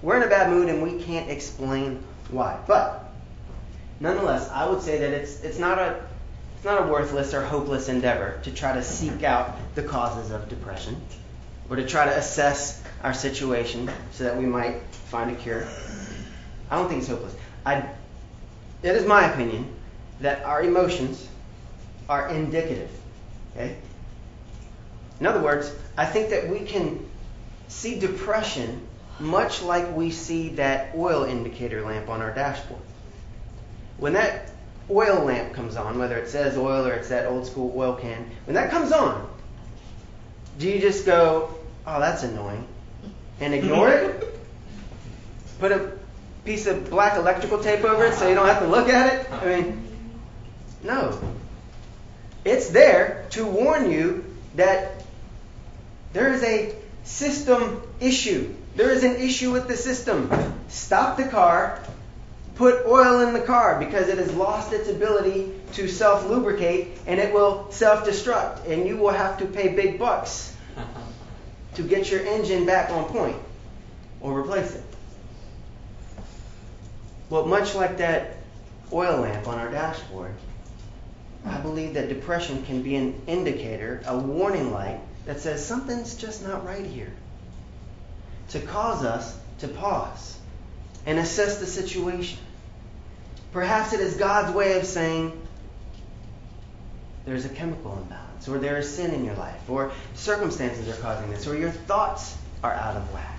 we're 0.00 0.16
in 0.16 0.22
a 0.22 0.26
bad 0.26 0.48
mood 0.48 0.70
and 0.70 0.82
we 0.82 1.02
can't 1.02 1.28
explain 1.28 2.02
why. 2.30 2.58
But 2.66 3.12
nonetheless, 4.00 4.48
I 4.48 4.70
would 4.70 4.80
say 4.80 5.00
that 5.00 5.10
it's 5.10 5.42
it's 5.42 5.58
not 5.58 5.78
a 5.78 6.02
it's 6.56 6.64
not 6.64 6.82
a 6.82 6.90
worthless 6.90 7.34
or 7.34 7.44
hopeless 7.44 7.90
endeavor 7.90 8.40
to 8.44 8.50
try 8.50 8.72
to 8.72 8.82
seek 8.82 9.22
out 9.22 9.54
the 9.74 9.82
causes 9.82 10.30
of 10.30 10.48
depression 10.48 10.98
or 11.68 11.76
to 11.76 11.86
try 11.86 12.06
to 12.06 12.16
assess 12.16 12.82
our 13.02 13.12
situation 13.12 13.90
so 14.12 14.24
that 14.24 14.38
we 14.38 14.46
might 14.46 14.80
find 15.10 15.30
a 15.30 15.34
cure. 15.34 15.68
I 16.70 16.76
don't 16.76 16.88
think 16.88 17.00
it's 17.00 17.10
hopeless. 17.10 17.36
I, 17.66 17.84
it 18.82 18.96
is 18.96 19.04
my 19.04 19.30
opinion 19.30 19.70
that 20.20 20.42
our 20.46 20.62
emotions 20.62 21.26
are 22.10 22.28
indicative. 22.28 22.90
Okay? 23.54 23.76
In 25.20 25.26
other 25.26 25.40
words, 25.40 25.72
I 25.96 26.06
think 26.06 26.30
that 26.30 26.48
we 26.48 26.60
can 26.60 27.08
see 27.68 28.00
depression 28.00 28.86
much 29.20 29.62
like 29.62 29.94
we 29.94 30.10
see 30.10 30.48
that 30.50 30.94
oil 30.96 31.24
indicator 31.24 31.82
lamp 31.82 32.08
on 32.08 32.20
our 32.20 32.34
dashboard. 32.34 32.80
When 33.98 34.14
that 34.14 34.50
oil 34.90 35.24
lamp 35.24 35.52
comes 35.52 35.76
on, 35.76 35.98
whether 35.98 36.16
it 36.16 36.28
says 36.28 36.56
oil 36.56 36.84
or 36.84 36.92
it's 36.94 37.10
that 37.10 37.26
old 37.26 37.46
school 37.46 37.72
oil 37.76 37.94
can, 37.94 38.28
when 38.46 38.54
that 38.54 38.70
comes 38.70 38.90
on, 38.90 39.30
do 40.58 40.68
you 40.68 40.80
just 40.80 41.06
go, 41.06 41.54
oh, 41.86 42.00
that's 42.00 42.24
annoying, 42.24 42.66
and 43.38 43.54
ignore 43.54 43.88
it? 43.88 44.24
Put 45.60 45.70
a 45.70 45.92
piece 46.44 46.66
of 46.66 46.90
black 46.90 47.16
electrical 47.16 47.62
tape 47.62 47.84
over 47.84 48.06
it 48.06 48.14
so 48.14 48.26
you 48.26 48.34
don't 48.34 48.46
have 48.46 48.62
to 48.62 48.68
look 48.68 48.88
at 48.88 49.14
it? 49.14 49.30
I 49.30 49.60
mean, 49.60 49.86
no. 50.82 51.20
It's 52.44 52.70
there 52.70 53.26
to 53.30 53.44
warn 53.44 53.90
you 53.90 54.24
that 54.54 55.04
there 56.12 56.32
is 56.32 56.42
a 56.42 56.74
system 57.04 57.82
issue. 58.00 58.54
There 58.76 58.90
is 58.90 59.04
an 59.04 59.16
issue 59.16 59.52
with 59.52 59.68
the 59.68 59.76
system. 59.76 60.30
Stop 60.68 61.16
the 61.16 61.28
car, 61.28 61.82
put 62.54 62.86
oil 62.86 63.20
in 63.20 63.34
the 63.34 63.40
car 63.40 63.78
because 63.78 64.08
it 64.08 64.18
has 64.18 64.32
lost 64.34 64.72
its 64.72 64.88
ability 64.88 65.52
to 65.72 65.88
self 65.88 66.28
lubricate 66.28 66.98
and 67.06 67.20
it 67.20 67.32
will 67.32 67.70
self 67.70 68.06
destruct. 68.06 68.66
And 68.66 68.86
you 68.86 68.96
will 68.96 69.10
have 69.10 69.38
to 69.38 69.46
pay 69.46 69.74
big 69.74 69.98
bucks 69.98 70.56
to 71.74 71.82
get 71.82 72.10
your 72.10 72.20
engine 72.20 72.66
back 72.66 72.90
on 72.90 73.04
point 73.04 73.36
or 74.20 74.38
replace 74.38 74.74
it. 74.74 74.84
Well, 77.28 77.46
much 77.46 77.74
like 77.74 77.98
that 77.98 78.38
oil 78.92 79.20
lamp 79.20 79.46
on 79.46 79.58
our 79.58 79.70
dashboard, 79.70 80.34
I 81.44 81.58
believe 81.58 81.94
that 81.94 82.08
depression 82.08 82.64
can 82.64 82.82
be 82.82 82.96
an 82.96 83.20
indicator, 83.26 84.02
a 84.06 84.16
warning 84.18 84.72
light 84.72 85.00
that 85.26 85.40
says 85.40 85.64
something's 85.64 86.14
just 86.14 86.42
not 86.46 86.64
right 86.64 86.84
here. 86.84 87.12
To 88.50 88.60
cause 88.60 89.04
us 89.04 89.38
to 89.60 89.68
pause 89.68 90.38
and 91.06 91.18
assess 91.18 91.58
the 91.58 91.66
situation. 91.66 92.38
Perhaps 93.52 93.92
it 93.92 94.00
is 94.00 94.16
God's 94.16 94.54
way 94.54 94.78
of 94.78 94.84
saying 94.84 95.40
there's 97.24 97.44
a 97.44 97.48
chemical 97.48 97.96
imbalance, 97.96 98.48
or 98.48 98.58
there 98.58 98.78
is 98.78 98.92
sin 98.92 99.12
in 99.12 99.24
your 99.24 99.34
life, 99.34 99.68
or 99.68 99.92
circumstances 100.14 100.88
are 100.88 101.00
causing 101.00 101.30
this, 101.30 101.46
or 101.46 101.56
your 101.56 101.70
thoughts 101.70 102.36
are 102.62 102.72
out 102.72 102.96
of 102.96 103.12
whack. 103.12 103.38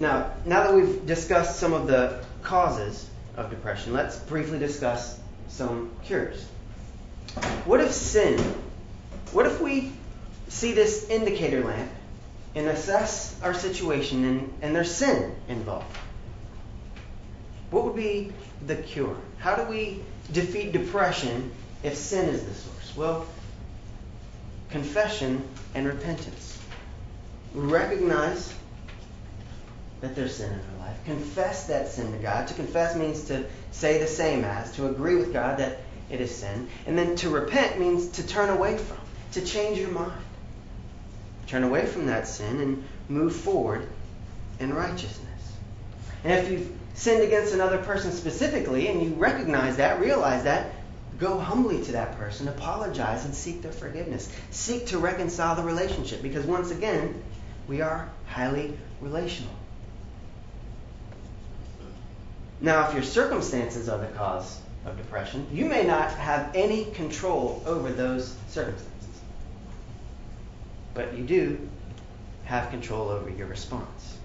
Now, 0.00 0.32
now 0.44 0.62
that 0.64 0.74
we've 0.74 1.04
discussed 1.06 1.58
some 1.58 1.72
of 1.72 1.86
the 1.86 2.24
causes 2.42 3.08
of 3.38 3.50
depression, 3.50 3.92
let's 3.92 4.18
briefly 4.18 4.58
discuss 4.58 5.18
some 5.48 5.90
cures. 6.04 6.44
What 7.64 7.80
if 7.80 7.92
sin, 7.92 8.38
what 9.32 9.46
if 9.46 9.60
we 9.60 9.92
see 10.48 10.72
this 10.72 11.08
indicator 11.08 11.62
lamp 11.62 11.90
and 12.54 12.66
assess 12.66 13.40
our 13.42 13.54
situation 13.54 14.24
and, 14.24 14.52
and 14.60 14.74
there's 14.74 14.92
sin 14.92 15.34
involved? 15.48 15.96
What 17.70 17.84
would 17.84 17.96
be 17.96 18.32
the 18.66 18.76
cure? 18.76 19.16
How 19.38 19.54
do 19.54 19.62
we 19.64 20.02
defeat 20.32 20.72
depression 20.72 21.52
if 21.82 21.94
sin 21.94 22.28
is 22.28 22.44
the 22.44 22.54
source? 22.54 22.96
Well, 22.96 23.26
confession 24.70 25.46
and 25.74 25.86
repentance. 25.86 26.58
Recognize 27.54 28.52
that 30.00 30.14
there's 30.14 30.36
sin 30.36 30.52
in 30.52 30.58
our 30.58 30.86
life. 30.86 30.96
Confess 31.04 31.66
that 31.66 31.88
sin 31.88 32.12
to 32.12 32.18
God. 32.18 32.48
To 32.48 32.54
confess 32.54 32.96
means 32.96 33.24
to 33.24 33.44
say 33.72 33.98
the 33.98 34.06
same 34.06 34.44
as, 34.44 34.72
to 34.72 34.88
agree 34.88 35.16
with 35.16 35.32
God 35.32 35.58
that 35.58 35.78
it 36.10 36.20
is 36.20 36.34
sin. 36.34 36.68
And 36.86 36.96
then 36.96 37.16
to 37.16 37.30
repent 37.30 37.78
means 37.78 38.08
to 38.12 38.26
turn 38.26 38.48
away 38.50 38.78
from, 38.78 38.98
to 39.32 39.44
change 39.44 39.78
your 39.78 39.90
mind. 39.90 40.22
Turn 41.46 41.64
away 41.64 41.86
from 41.86 42.06
that 42.06 42.28
sin 42.28 42.60
and 42.60 42.84
move 43.08 43.34
forward 43.34 43.88
in 44.60 44.72
righteousness. 44.72 45.26
And 46.24 46.32
if 46.32 46.50
you've 46.50 46.70
sinned 46.94 47.22
against 47.22 47.54
another 47.54 47.78
person 47.78 48.12
specifically 48.12 48.88
and 48.88 49.02
you 49.02 49.14
recognize 49.14 49.76
that, 49.76 50.00
realize 50.00 50.44
that, 50.44 50.72
go 51.18 51.38
humbly 51.38 51.82
to 51.84 51.92
that 51.92 52.16
person, 52.16 52.48
apologize, 52.48 53.24
and 53.24 53.34
seek 53.34 53.62
their 53.62 53.72
forgiveness. 53.72 54.30
Seek 54.50 54.86
to 54.86 54.98
reconcile 54.98 55.56
the 55.56 55.62
relationship 55.62 56.22
because 56.22 56.44
once 56.44 56.70
again, 56.70 57.22
we 57.66 57.80
are 57.80 58.08
highly 58.26 58.76
relational. 59.00 59.52
Now, 62.60 62.88
if 62.88 62.94
your 62.94 63.02
circumstances 63.02 63.88
are 63.88 63.98
the 63.98 64.06
cause 64.08 64.60
of 64.84 64.96
depression, 64.96 65.46
you 65.52 65.66
may 65.66 65.84
not 65.84 66.10
have 66.12 66.50
any 66.54 66.86
control 66.86 67.62
over 67.66 67.90
those 67.90 68.34
circumstances. 68.48 68.94
But 70.94 71.16
you 71.16 71.24
do 71.24 71.68
have 72.44 72.70
control 72.70 73.08
over 73.08 73.30
your 73.30 73.46
response. 73.46 74.16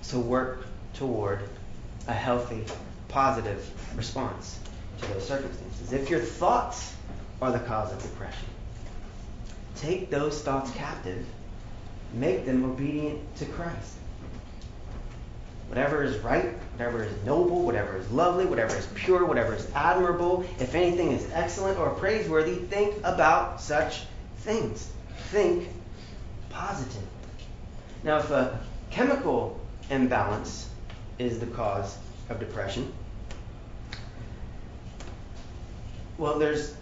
So 0.00 0.18
work 0.18 0.64
toward 0.94 1.40
a 2.08 2.14
healthy, 2.14 2.64
positive 3.08 3.68
response 3.96 4.58
to 5.02 5.12
those 5.12 5.26
circumstances. 5.26 5.92
If 5.92 6.08
your 6.08 6.20
thoughts 6.20 6.94
are 7.42 7.52
the 7.52 7.58
cause 7.58 7.92
of 7.92 8.00
depression, 8.00 8.48
take 9.74 10.08
those 10.10 10.42
thoughts 10.42 10.70
captive, 10.70 11.26
make 12.14 12.46
them 12.46 12.64
obedient 12.64 13.36
to 13.36 13.46
Christ. 13.46 13.96
Whatever 15.68 16.02
is 16.04 16.16
right, 16.18 16.54
whatever 16.72 17.02
is 17.02 17.12
noble, 17.24 17.62
whatever 17.62 17.96
is 17.96 18.08
lovely, 18.10 18.46
whatever 18.46 18.76
is 18.76 18.86
pure, 18.94 19.24
whatever 19.24 19.54
is 19.54 19.68
admirable, 19.74 20.44
if 20.60 20.74
anything 20.74 21.12
is 21.12 21.28
excellent 21.32 21.78
or 21.78 21.90
praiseworthy, 21.90 22.54
think 22.54 22.96
about 23.02 23.60
such 23.60 24.02
things. 24.38 24.88
Think 25.30 25.68
positive. 26.50 27.02
Now, 28.04 28.18
if 28.18 28.30
a 28.30 28.60
chemical 28.90 29.60
imbalance 29.90 30.68
is 31.18 31.40
the 31.40 31.46
cause 31.46 31.96
of 32.30 32.38
depression, 32.38 32.92
well, 36.18 36.38
there's 36.38 36.74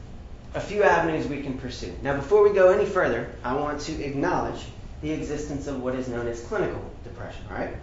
a 0.54 0.60
few 0.60 0.82
avenues 0.82 1.26
we 1.26 1.42
can 1.42 1.58
pursue. 1.58 1.92
Now, 2.02 2.16
before 2.16 2.46
we 2.46 2.54
go 2.54 2.70
any 2.70 2.84
further, 2.84 3.30
I 3.42 3.56
want 3.56 3.80
to 3.82 4.04
acknowledge 4.04 4.64
the 5.02 5.10
existence 5.10 5.66
of 5.66 5.82
what 5.82 5.94
is 5.94 6.08
known 6.08 6.28
as 6.28 6.40
clinical 6.42 6.82
depression, 7.02 7.42
all 7.50 7.56
right? 7.56 7.74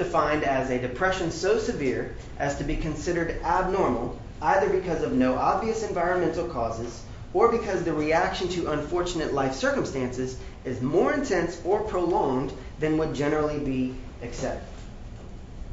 Defined 0.00 0.44
as 0.44 0.70
a 0.70 0.78
depression 0.78 1.30
so 1.30 1.58
severe 1.58 2.16
as 2.38 2.56
to 2.56 2.64
be 2.64 2.74
considered 2.74 3.38
abnormal 3.42 4.18
either 4.40 4.70
because 4.70 5.02
of 5.02 5.12
no 5.12 5.34
obvious 5.34 5.86
environmental 5.86 6.48
causes 6.48 7.02
or 7.34 7.52
because 7.52 7.84
the 7.84 7.92
reaction 7.92 8.48
to 8.48 8.72
unfortunate 8.72 9.34
life 9.34 9.52
circumstances 9.52 10.38
is 10.64 10.80
more 10.80 11.12
intense 11.12 11.60
or 11.66 11.82
prolonged 11.82 12.50
than 12.78 12.96
would 12.96 13.12
generally 13.14 13.58
be 13.58 13.94
accepted. 14.22 14.66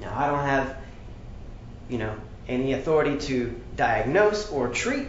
Now, 0.02 0.14
I 0.14 0.28
don't 0.28 0.46
have, 0.46 0.76
you 1.88 1.98
know, 1.98 2.14
any 2.50 2.74
authority 2.74 3.18
to 3.28 3.56
diagnose 3.78 4.52
or 4.52 4.68
treat 4.68 5.08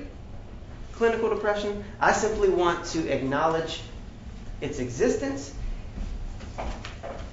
clinical 0.93 1.29
depression. 1.29 1.83
I 2.01 2.13
simply 2.13 2.51
want 2.51 2.85
to 2.93 3.09
acknowledge 3.09 3.81
its 4.61 4.79
existence. 4.79 5.53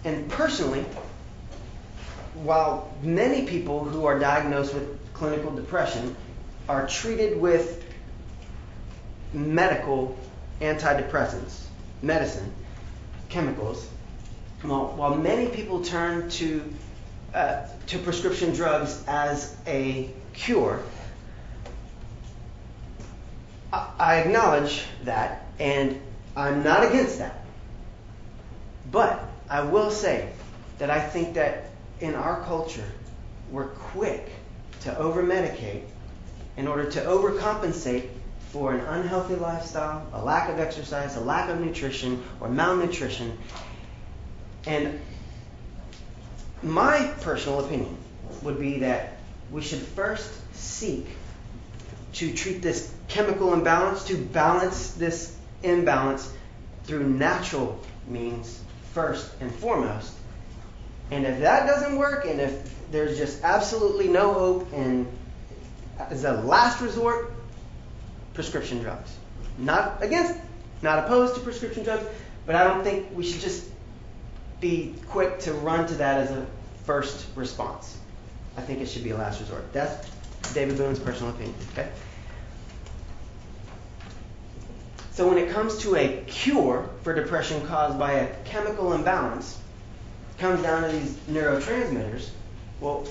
And 0.03 0.27
personally, 0.31 0.83
while 2.43 2.93
many 3.01 3.45
people 3.45 3.83
who 3.83 4.05
are 4.05 4.19
diagnosed 4.19 4.73
with 4.73 5.13
clinical 5.13 5.55
depression 5.55 6.15
are 6.67 6.87
treated 6.87 7.39
with 7.39 7.83
medical 9.33 10.17
antidepressants, 10.61 11.63
medicine, 12.01 12.51
chemicals, 13.29 13.87
well, 14.63 14.93
while 14.95 15.15
many 15.15 15.47
people 15.47 15.83
turn 15.83 16.29
to 16.31 16.73
uh, 17.33 17.67
to 17.87 17.99
prescription 17.99 18.53
drugs 18.53 19.03
as 19.07 19.55
a 19.67 20.09
cure, 20.33 20.81
I, 23.71 23.89
I 23.99 24.15
acknowledge 24.17 24.85
that, 25.03 25.45
and 25.59 26.01
I'm 26.35 26.63
not 26.63 26.83
against 26.85 27.19
that. 27.19 27.45
But 28.91 29.23
I 29.49 29.61
will 29.61 29.91
say 29.91 30.29
that 30.79 30.89
I 30.89 30.99
think 31.01 31.35
that 31.35 31.69
in 32.05 32.13
our 32.13 32.41
culture, 32.43 32.85
we're 33.51 33.67
quick 33.67 34.29
to 34.81 34.95
over 34.97 35.23
medicate 35.23 35.81
in 36.55 36.67
order 36.67 36.89
to 36.91 37.01
overcompensate 37.01 38.07
for 38.51 38.73
an 38.73 38.79
unhealthy 38.81 39.35
lifestyle, 39.35 40.05
a 40.13 40.23
lack 40.23 40.49
of 40.49 40.59
exercise, 40.59 41.15
a 41.17 41.19
lack 41.19 41.49
of 41.49 41.59
nutrition, 41.59 42.23
or 42.39 42.47
malnutrition. 42.47 43.37
And 44.65 44.99
my 46.63 47.11
personal 47.21 47.65
opinion 47.65 47.97
would 48.43 48.59
be 48.59 48.79
that 48.79 49.17
we 49.51 49.61
should 49.61 49.79
first 49.79 50.31
seek 50.55 51.07
to 52.13 52.33
treat 52.33 52.61
this 52.61 52.93
chemical 53.07 53.53
imbalance, 53.53 54.05
to 54.05 54.15
balance 54.15 54.91
this 54.91 55.35
imbalance 55.63 56.31
through 56.85 57.03
natural 57.09 57.83
means 58.07 58.61
first 58.93 59.29
and 59.41 59.53
foremost. 59.55 60.13
And 61.11 61.25
if 61.25 61.39
that 61.39 61.67
doesn't 61.67 61.97
work, 61.97 62.25
and 62.25 62.39
if 62.39 62.91
there's 62.91 63.17
just 63.17 63.43
absolutely 63.43 64.07
no 64.07 64.33
hope, 64.33 64.73
and 64.73 65.07
as 65.99 66.23
a 66.23 66.33
last 66.33 66.81
resort, 66.81 67.33
prescription 68.33 68.81
drugs. 68.81 69.15
Not 69.57 70.03
against, 70.03 70.37
not 70.81 70.99
opposed 70.99 71.35
to 71.35 71.41
prescription 71.41 71.83
drugs, 71.83 72.05
but 72.45 72.55
I 72.55 72.63
don't 72.63 72.83
think 72.83 73.07
we 73.15 73.23
should 73.23 73.41
just 73.41 73.65
be 74.59 74.95
quick 75.09 75.39
to 75.41 75.53
run 75.53 75.87
to 75.87 75.93
that 75.95 76.21
as 76.21 76.31
a 76.31 76.45
first 76.85 77.25
response. 77.35 77.97
I 78.57 78.61
think 78.61 78.81
it 78.81 78.87
should 78.87 79.03
be 79.03 79.11
a 79.11 79.17
last 79.17 79.39
resort. 79.39 79.71
That's 79.73 80.09
David 80.53 80.77
Boone's 80.77 80.99
personal 80.99 81.33
opinion. 81.33 81.55
Okay. 81.73 81.89
So 85.11 85.27
when 85.27 85.37
it 85.37 85.49
comes 85.51 85.77
to 85.79 85.95
a 85.95 86.23
cure 86.27 86.89
for 87.03 87.13
depression 87.13 87.65
caused 87.67 87.97
by 87.97 88.13
a 88.13 88.35
chemical 88.43 88.93
imbalance, 88.93 89.57
comes 90.37 90.61
down 90.61 90.83
to 90.83 90.89
these 90.89 91.13
neurotransmitters. 91.29 92.29
Well, 92.79 93.07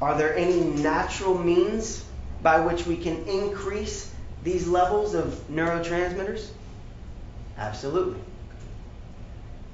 are 0.00 0.16
there 0.16 0.36
any 0.36 0.60
natural 0.60 1.36
means 1.36 2.04
by 2.42 2.60
which 2.60 2.86
we 2.86 2.96
can 2.96 3.24
increase 3.26 4.12
these 4.44 4.66
levels 4.66 5.14
of 5.14 5.26
neurotransmitters? 5.50 6.48
Absolutely. 7.56 8.20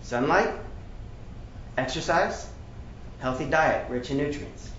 Sunlight, 0.03 0.51
exercise, 1.77 2.49
healthy 3.21 3.47
diet 3.47 3.91
rich 3.91 4.11
in 4.11 4.19
nutrients. 4.19 4.71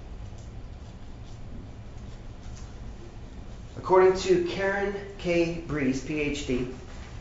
According 3.77 4.17
to 4.21 4.45
Karen 4.45 4.95
K. 5.17 5.63
Breeze, 5.67 6.03
PhD, 6.03 6.71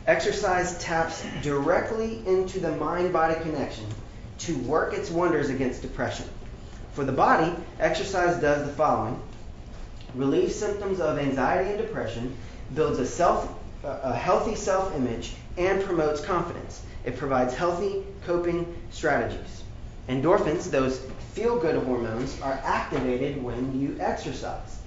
exercise 0.07 0.77
taps 0.79 1.23
directly 1.43 2.25
into 2.25 2.59
the 2.59 2.71
mind 2.77 3.13
body 3.13 3.35
connection 3.41 3.85
to 4.39 4.57
work 4.59 4.93
its 4.93 5.09
wonders 5.09 5.49
against 5.49 5.81
depression. 5.81 6.25
For 6.93 7.03
the 7.03 7.11
body, 7.11 7.53
exercise 7.79 8.39
does 8.41 8.65
the 8.65 8.73
following 8.73 9.21
relieves 10.15 10.55
symptoms 10.55 10.99
of 10.99 11.19
anxiety 11.19 11.71
and 11.71 11.77
depression, 11.77 12.35
builds 12.73 12.99
a, 12.99 13.05
self, 13.05 13.53
a 13.83 14.13
healthy 14.13 14.55
self 14.55 14.95
image, 14.95 15.33
and 15.57 15.83
promotes 15.83 16.21
confidence. 16.21 16.81
It 17.03 17.17
provides 17.17 17.53
healthy 17.53 18.03
coping 18.25 18.75
strategies. 18.91 19.63
Endorphins, 20.09 20.69
those 20.69 20.99
feel 21.33 21.59
good 21.59 21.83
hormones, 21.83 22.39
are 22.41 22.59
activated 22.63 23.41
when 23.43 23.79
you 23.79 23.97
exercise. 23.99 24.79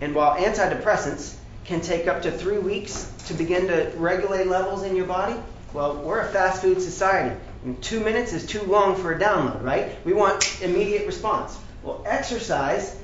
And 0.00 0.14
while 0.14 0.36
antidepressants 0.36 1.36
can 1.64 1.80
take 1.80 2.06
up 2.06 2.22
to 2.22 2.30
three 2.30 2.58
weeks 2.58 3.10
to 3.26 3.34
begin 3.34 3.66
to 3.68 3.92
regulate 3.96 4.46
levels 4.46 4.82
in 4.82 4.94
your 4.94 5.06
body, 5.06 5.36
well, 5.72 5.96
we're 5.96 6.20
a 6.20 6.28
fast 6.28 6.62
food 6.62 6.80
society. 6.80 7.36
And 7.66 7.82
two 7.82 7.98
minutes 7.98 8.32
is 8.32 8.46
too 8.46 8.62
long 8.62 8.94
for 8.94 9.12
a 9.12 9.18
download, 9.18 9.60
right? 9.60 9.96
We 10.04 10.12
want 10.12 10.62
immediate 10.62 11.04
response. 11.04 11.58
Well, 11.82 12.00
exercise 12.06 12.96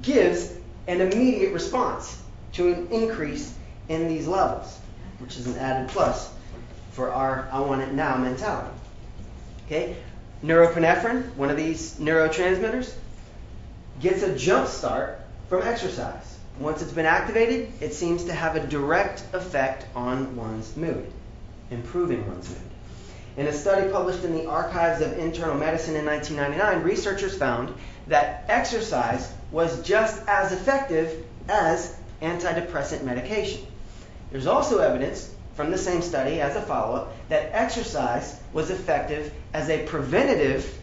gives 0.00 0.52
an 0.86 1.00
immediate 1.00 1.52
response 1.52 2.16
to 2.52 2.72
an 2.72 2.92
increase 2.92 3.52
in 3.88 4.06
these 4.06 4.28
levels, 4.28 4.78
which 5.18 5.36
is 5.36 5.48
an 5.48 5.58
added 5.58 5.88
plus 5.88 6.32
for 6.92 7.10
our 7.10 7.48
I 7.50 7.58
want 7.58 7.82
it 7.82 7.92
now 7.92 8.16
mentality. 8.16 8.70
Okay? 9.66 9.96
Norepinephrine, 10.44 11.34
one 11.34 11.50
of 11.50 11.56
these 11.56 11.96
neurotransmitters, 11.96 12.94
gets 14.00 14.22
a 14.22 14.36
jump 14.36 14.68
start 14.68 15.18
from 15.48 15.62
exercise. 15.62 16.38
Once 16.60 16.82
it's 16.82 16.92
been 16.92 17.06
activated, 17.06 17.72
it 17.80 17.92
seems 17.94 18.26
to 18.26 18.32
have 18.32 18.54
a 18.54 18.64
direct 18.64 19.24
effect 19.32 19.86
on 19.96 20.36
one's 20.36 20.76
mood, 20.76 21.10
improving 21.72 22.24
one's 22.28 22.48
mood. 22.48 22.71
In 23.36 23.46
a 23.46 23.52
study 23.52 23.90
published 23.90 24.24
in 24.24 24.34
the 24.34 24.46
Archives 24.46 25.00
of 25.00 25.18
Internal 25.18 25.54
Medicine 25.54 25.96
in 25.96 26.04
1999, 26.04 26.82
researchers 26.84 27.36
found 27.36 27.74
that 28.06 28.44
exercise 28.48 29.32
was 29.50 29.82
just 29.82 30.26
as 30.28 30.52
effective 30.52 31.24
as 31.48 31.96
antidepressant 32.20 33.04
medication. 33.04 33.66
There's 34.30 34.46
also 34.46 34.78
evidence 34.78 35.34
from 35.54 35.70
the 35.70 35.78
same 35.78 36.02
study 36.02 36.40
as 36.40 36.56
a 36.56 36.62
follow 36.62 36.96
up 36.96 37.28
that 37.28 37.50
exercise 37.52 38.38
was 38.52 38.70
effective 38.70 39.32
as 39.54 39.70
a 39.70 39.86
preventative 39.86 40.78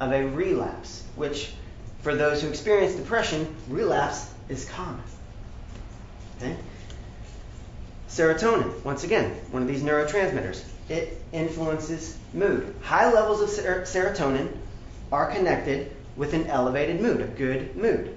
of 0.00 0.12
a 0.12 0.26
relapse, 0.28 1.04
which, 1.16 1.52
for 2.02 2.14
those 2.14 2.42
who 2.42 2.48
experience 2.48 2.94
depression, 2.94 3.54
relapse 3.68 4.30
is 4.48 4.64
common. 4.66 5.02
Okay? 6.38 6.56
Serotonin, 8.12 8.84
once 8.84 9.04
again, 9.04 9.30
one 9.52 9.62
of 9.62 9.68
these 9.68 9.82
neurotransmitters, 9.82 10.62
it 10.90 11.18
influences 11.32 12.14
mood. 12.34 12.74
High 12.82 13.10
levels 13.10 13.40
of 13.40 13.48
ser- 13.48 13.84
serotonin 13.86 14.54
are 15.10 15.30
connected 15.30 15.96
with 16.14 16.34
an 16.34 16.46
elevated 16.48 17.00
mood, 17.00 17.22
a 17.22 17.26
good 17.26 17.74
mood. 17.74 18.14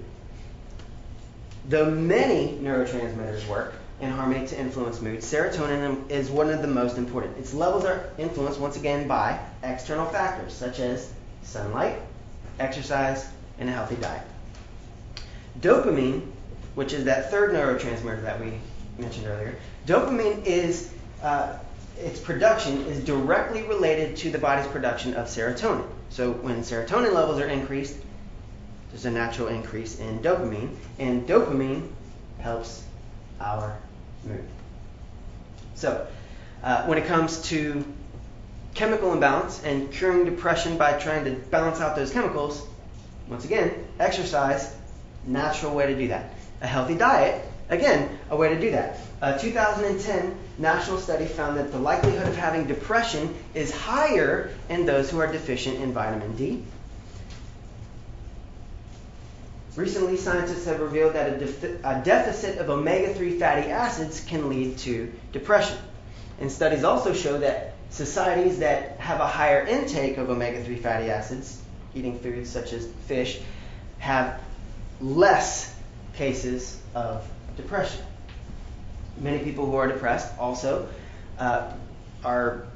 Though 1.66 1.90
many 1.90 2.58
neurotransmitters 2.60 3.48
work 3.48 3.72
in 4.02 4.10
harmony 4.10 4.46
to 4.48 4.60
influence 4.60 5.00
mood, 5.00 5.20
serotonin 5.20 6.10
is 6.10 6.28
one 6.28 6.50
of 6.50 6.60
the 6.60 6.68
most 6.68 6.98
important. 6.98 7.38
Its 7.38 7.54
levels 7.54 7.86
are 7.86 8.10
influenced 8.18 8.60
once 8.60 8.76
again 8.76 9.08
by 9.08 9.38
external 9.62 10.04
factors 10.04 10.52
such 10.52 10.78
as 10.78 11.10
sunlight, 11.42 11.96
exercise, 12.58 13.26
and 13.58 13.70
a 13.70 13.72
healthy 13.72 13.96
diet. 13.96 14.22
Dopamine, 15.58 16.20
which 16.74 16.92
is 16.92 17.04
that 17.04 17.30
third 17.30 17.54
neurotransmitter 17.54 18.20
that 18.24 18.38
we 18.38 18.52
mentioned 18.98 19.26
earlier, 19.26 19.56
dopamine 19.86 20.44
is 20.44 20.92
uh, 21.22 21.58
its 21.98 22.20
production 22.20 22.82
is 22.86 23.02
directly 23.04 23.62
related 23.62 24.16
to 24.16 24.30
the 24.30 24.38
body's 24.38 24.66
production 24.66 25.14
of 25.14 25.26
serotonin. 25.26 25.86
So 26.10 26.32
when 26.32 26.60
serotonin 26.60 27.12
levels 27.12 27.40
are 27.40 27.48
increased, 27.48 27.96
there's 28.90 29.06
a 29.06 29.10
natural 29.10 29.48
increase 29.48 29.98
in 29.98 30.20
dopamine, 30.20 30.74
and 30.98 31.26
dopamine 31.26 31.88
helps 32.38 32.84
our 33.40 33.78
mood. 34.24 34.44
So 35.74 36.06
uh, 36.62 36.84
when 36.84 36.98
it 36.98 37.06
comes 37.06 37.42
to 37.48 37.84
chemical 38.74 39.12
imbalance 39.12 39.62
and 39.64 39.90
curing 39.90 40.24
depression 40.26 40.76
by 40.76 40.98
trying 40.98 41.24
to 41.24 41.30
balance 41.30 41.80
out 41.80 41.96
those 41.96 42.12
chemicals, 42.12 42.66
once 43.28 43.44
again, 43.44 43.72
exercise, 43.98 44.74
natural 45.26 45.74
way 45.74 45.86
to 45.86 45.96
do 45.96 46.08
that. 46.08 46.30
A 46.60 46.66
healthy 46.66 46.94
diet, 46.94 47.42
again, 47.68 48.18
a 48.30 48.36
way 48.36 48.48
to 48.48 48.60
do 48.60 48.70
that. 48.72 48.98
A 49.20 49.38
2010 49.38 50.36
national 50.58 50.98
study 50.98 51.26
found 51.26 51.56
that 51.58 51.72
the 51.72 51.78
likelihood 51.78 52.28
of 52.28 52.36
having 52.36 52.66
depression 52.66 53.34
is 53.54 53.74
higher 53.74 54.50
in 54.68 54.86
those 54.86 55.10
who 55.10 55.18
are 55.18 55.30
deficient 55.30 55.80
in 55.80 55.92
vitamin 55.92 56.34
D. 56.36 56.62
Recently, 59.74 60.16
scientists 60.16 60.64
have 60.64 60.80
revealed 60.80 61.14
that 61.14 61.42
a, 61.42 61.98
a 61.98 62.02
deficit 62.02 62.58
of 62.58 62.70
omega 62.70 63.12
3 63.12 63.38
fatty 63.38 63.70
acids 63.70 64.24
can 64.24 64.48
lead 64.48 64.78
to 64.78 65.12
depression. 65.32 65.76
And 66.40 66.50
studies 66.50 66.82
also 66.82 67.12
show 67.12 67.38
that 67.38 67.74
societies 67.90 68.58
that 68.60 68.98
have 69.00 69.20
a 69.20 69.26
higher 69.26 69.66
intake 69.66 70.16
of 70.16 70.30
omega 70.30 70.64
3 70.64 70.76
fatty 70.76 71.10
acids, 71.10 71.60
eating 71.94 72.18
foods 72.18 72.48
such 72.48 72.72
as 72.72 72.86
fish, 73.06 73.40
have 73.98 74.40
less 75.00 75.74
cases 76.14 76.80
of 76.94 77.28
depression. 77.56 78.04
Many 79.18 79.42
people 79.42 79.66
who 79.66 79.76
are 79.76 79.88
depressed 79.88 80.38
also 80.38 80.88
uh, 81.38 81.72
are 82.24 82.66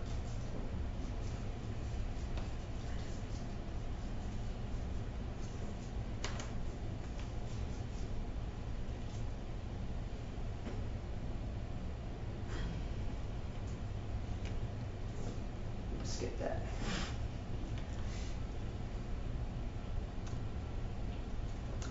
skip 16.05 16.39
that. 16.39 16.63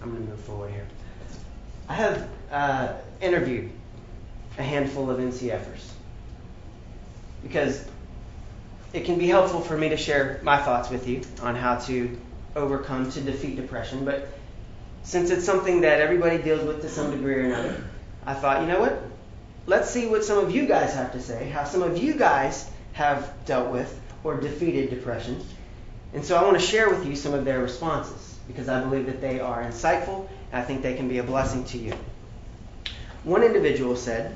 I'm 0.02 0.12
going 0.12 0.24
to 0.24 0.30
move 0.30 0.40
forward 0.40 0.72
here. 0.72 0.88
I 1.88 1.94
have 1.94 2.30
uh, 2.52 2.94
interviewed 3.22 3.72
a 4.58 4.64
handful 4.80 5.10
of 5.10 5.20
NCFers 5.20 5.92
because 7.44 7.86
it 8.94 9.06
can 9.06 9.20
be 9.20 9.28
helpful 9.28 9.60
for 9.62 9.78
me 9.78 9.90
to 9.90 9.98
share 9.98 10.40
my 10.42 10.58
thoughts 10.58 10.90
with 10.90 11.08
you 11.08 11.22
on 11.42 11.56
how 11.56 11.76
to 11.76 12.18
overcome, 12.56 13.12
to 13.12 13.22
defeat 13.22 13.56
depression. 13.56 14.06
But 14.06 14.30
since 15.04 15.30
it's 15.30 15.46
something 15.46 15.82
that 15.82 16.00
everybody 16.00 16.38
deals 16.38 16.66
with 16.66 16.82
to 16.82 16.90
some 16.90 17.12
degree 17.12 17.36
or 17.36 17.42
another, 17.42 17.84
I 18.26 18.34
thought, 18.34 18.62
you 18.62 18.68
know 18.68 18.80
what? 18.80 19.02
Let's 19.68 19.90
see 19.90 20.08
what 20.08 20.24
some 20.24 20.40
of 20.40 20.56
you 20.56 20.66
guys 20.66 20.94
have 20.94 21.12
to 21.12 21.22
say, 21.22 21.50
how 21.50 21.66
some 21.66 21.84
of 21.84 21.98
you 21.98 22.14
guys 22.14 22.70
have 22.94 23.32
dealt 23.46 23.72
with 23.72 24.00
or 24.24 24.40
defeated 24.40 24.90
depression. 24.90 25.42
And 26.14 26.26
so 26.26 26.36
I 26.36 26.44
want 26.44 26.60
to 26.60 26.66
share 26.66 26.90
with 26.90 27.06
you 27.06 27.16
some 27.16 27.34
of 27.34 27.46
their 27.46 27.60
responses 27.60 28.38
because 28.48 28.68
I 28.68 28.82
believe 28.82 29.06
that 29.06 29.22
they 29.22 29.40
are 29.40 29.62
insightful 29.64 30.28
and 30.52 30.62
I 30.62 30.64
think 30.64 30.82
they 30.82 30.96
can 30.96 31.08
be 31.08 31.20
a 31.20 31.24
blessing 31.24 31.66
to 31.66 31.78
you. 31.78 31.94
One 33.24 33.44
individual 33.44 33.96
said, 33.96 34.36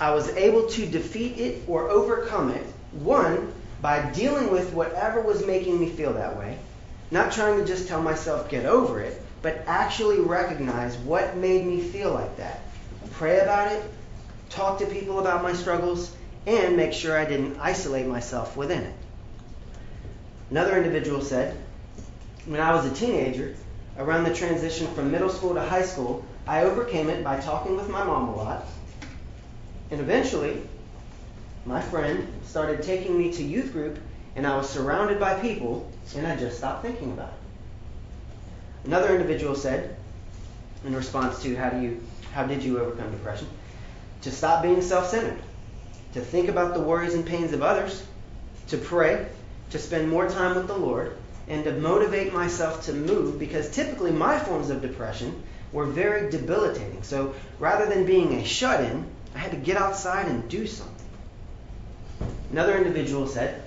I 0.00 0.14
was 0.14 0.28
able 0.30 0.68
to 0.68 0.86
defeat 0.86 1.38
it 1.38 1.64
or 1.66 1.88
overcome 1.88 2.50
it, 2.50 2.64
one, 2.92 3.52
by 3.82 4.10
dealing 4.10 4.50
with 4.50 4.72
whatever 4.72 5.20
was 5.20 5.44
making 5.46 5.80
me 5.80 5.88
feel 5.88 6.12
that 6.14 6.36
way, 6.36 6.58
not 7.10 7.32
trying 7.32 7.58
to 7.58 7.66
just 7.66 7.88
tell 7.88 8.02
myself, 8.02 8.48
get 8.48 8.64
over 8.64 9.00
it, 9.00 9.20
but 9.42 9.62
actually 9.66 10.20
recognize 10.20 10.96
what 10.98 11.36
made 11.36 11.64
me 11.64 11.80
feel 11.80 12.12
like 12.12 12.36
that. 12.36 12.62
Pray 13.12 13.40
about 13.40 13.72
it, 13.72 13.82
talk 14.50 14.78
to 14.78 14.86
people 14.86 15.18
about 15.18 15.42
my 15.42 15.52
struggles, 15.52 16.14
and 16.46 16.76
make 16.76 16.92
sure 16.92 17.18
I 17.18 17.24
didn't 17.24 17.58
isolate 17.60 18.06
myself 18.06 18.56
within 18.56 18.82
it. 18.82 18.94
Another 20.50 20.76
individual 20.76 21.20
said, 21.20 21.56
when 22.46 22.60
I 22.60 22.72
was 22.74 22.86
a 22.86 22.94
teenager, 22.94 23.54
around 23.98 24.24
the 24.24 24.32
transition 24.32 24.86
from 24.94 25.10
middle 25.10 25.28
school 25.28 25.54
to 25.54 25.60
high 25.60 25.82
school, 25.82 26.24
I 26.46 26.62
overcame 26.62 27.10
it 27.10 27.22
by 27.22 27.40
talking 27.40 27.76
with 27.76 27.88
my 27.88 28.04
mom 28.04 28.28
a 28.28 28.36
lot. 28.36 28.66
And 29.90 30.00
eventually, 30.00 30.62
my 31.64 31.80
friend 31.80 32.26
started 32.44 32.82
taking 32.82 33.18
me 33.18 33.32
to 33.32 33.42
youth 33.42 33.72
group, 33.72 33.98
and 34.36 34.46
I 34.46 34.56
was 34.56 34.68
surrounded 34.68 35.18
by 35.18 35.40
people, 35.40 35.90
and 36.16 36.26
I 36.26 36.36
just 36.36 36.58
stopped 36.58 36.82
thinking 36.82 37.12
about 37.12 37.28
it. 37.28 38.86
Another 38.86 39.14
individual 39.14 39.54
said, 39.54 39.96
in 40.84 40.94
response 40.94 41.42
to 41.42 41.56
how 41.56 41.70
do 41.70 41.80
you 41.80 42.00
how 42.32 42.44
did 42.44 42.62
you 42.62 42.78
overcome 42.78 43.10
depression? 43.10 43.48
To 44.22 44.30
stop 44.30 44.62
being 44.62 44.82
self-centered, 44.82 45.38
to 46.12 46.20
think 46.20 46.48
about 46.48 46.74
the 46.74 46.80
worries 46.80 47.14
and 47.14 47.26
pains 47.26 47.52
of 47.52 47.62
others, 47.62 48.04
to 48.68 48.76
pray, 48.76 49.26
to 49.70 49.78
spend 49.78 50.08
more 50.08 50.28
time 50.28 50.54
with 50.54 50.66
the 50.66 50.76
Lord, 50.76 51.16
and 51.48 51.64
to 51.64 51.72
motivate 51.72 52.32
myself 52.32 52.84
to 52.84 52.92
move 52.92 53.38
because 53.38 53.70
typically 53.70 54.12
my 54.12 54.38
forms 54.38 54.70
of 54.70 54.82
depression 54.82 55.42
were 55.72 55.86
very 55.86 56.30
debilitating. 56.30 57.02
So 57.02 57.34
rather 57.58 57.86
than 57.86 58.04
being 58.04 58.34
a 58.34 58.44
shut 58.44 58.84
in, 58.84 59.06
I 59.34 59.38
had 59.38 59.50
to 59.50 59.56
get 59.56 59.76
outside 59.76 60.26
and 60.26 60.48
do 60.48 60.66
something. 60.66 60.94
Another 62.50 62.76
individual 62.76 63.26
said, 63.26 63.62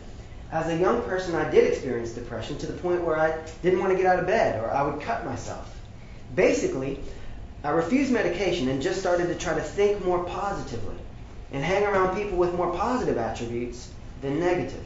as 0.52 0.67
a 0.67 0.76
young 0.76 1.02
person, 1.04 1.34
I 1.36 1.50
did 1.50 1.71
experience 1.71 2.12
depression 2.12 2.58
to 2.58 2.67
the 2.67 2.74
point 2.74 3.04
where 3.04 3.17
I 3.17 3.39
didn't 3.62 3.80
want 3.80 3.91
to 3.91 3.97
get 3.97 4.06
out 4.06 4.19
of 4.19 4.28
bed 4.28 4.62
or 4.62 4.69
I 4.69 4.82
would 4.82 5.02
cut 5.02 5.26
myself. 5.26 5.74
Basically, 6.36 7.00
I 7.63 7.69
refused 7.69 8.12
medication 8.12 8.67
and 8.67 8.82
just 8.82 9.00
started 9.00 9.28
to 9.28 9.36
try 9.36 9.54
to 9.54 9.62
think 9.62 10.04
more 10.04 10.24
positively 10.26 10.95
and 11.54 11.63
hang 11.63 11.86
around 11.86 12.17
people 12.17 12.38
with 12.38 12.54
more 12.56 12.74
positive 12.74 13.17
attributes 13.17 13.89
than 14.21 14.39
negative. 14.39 14.84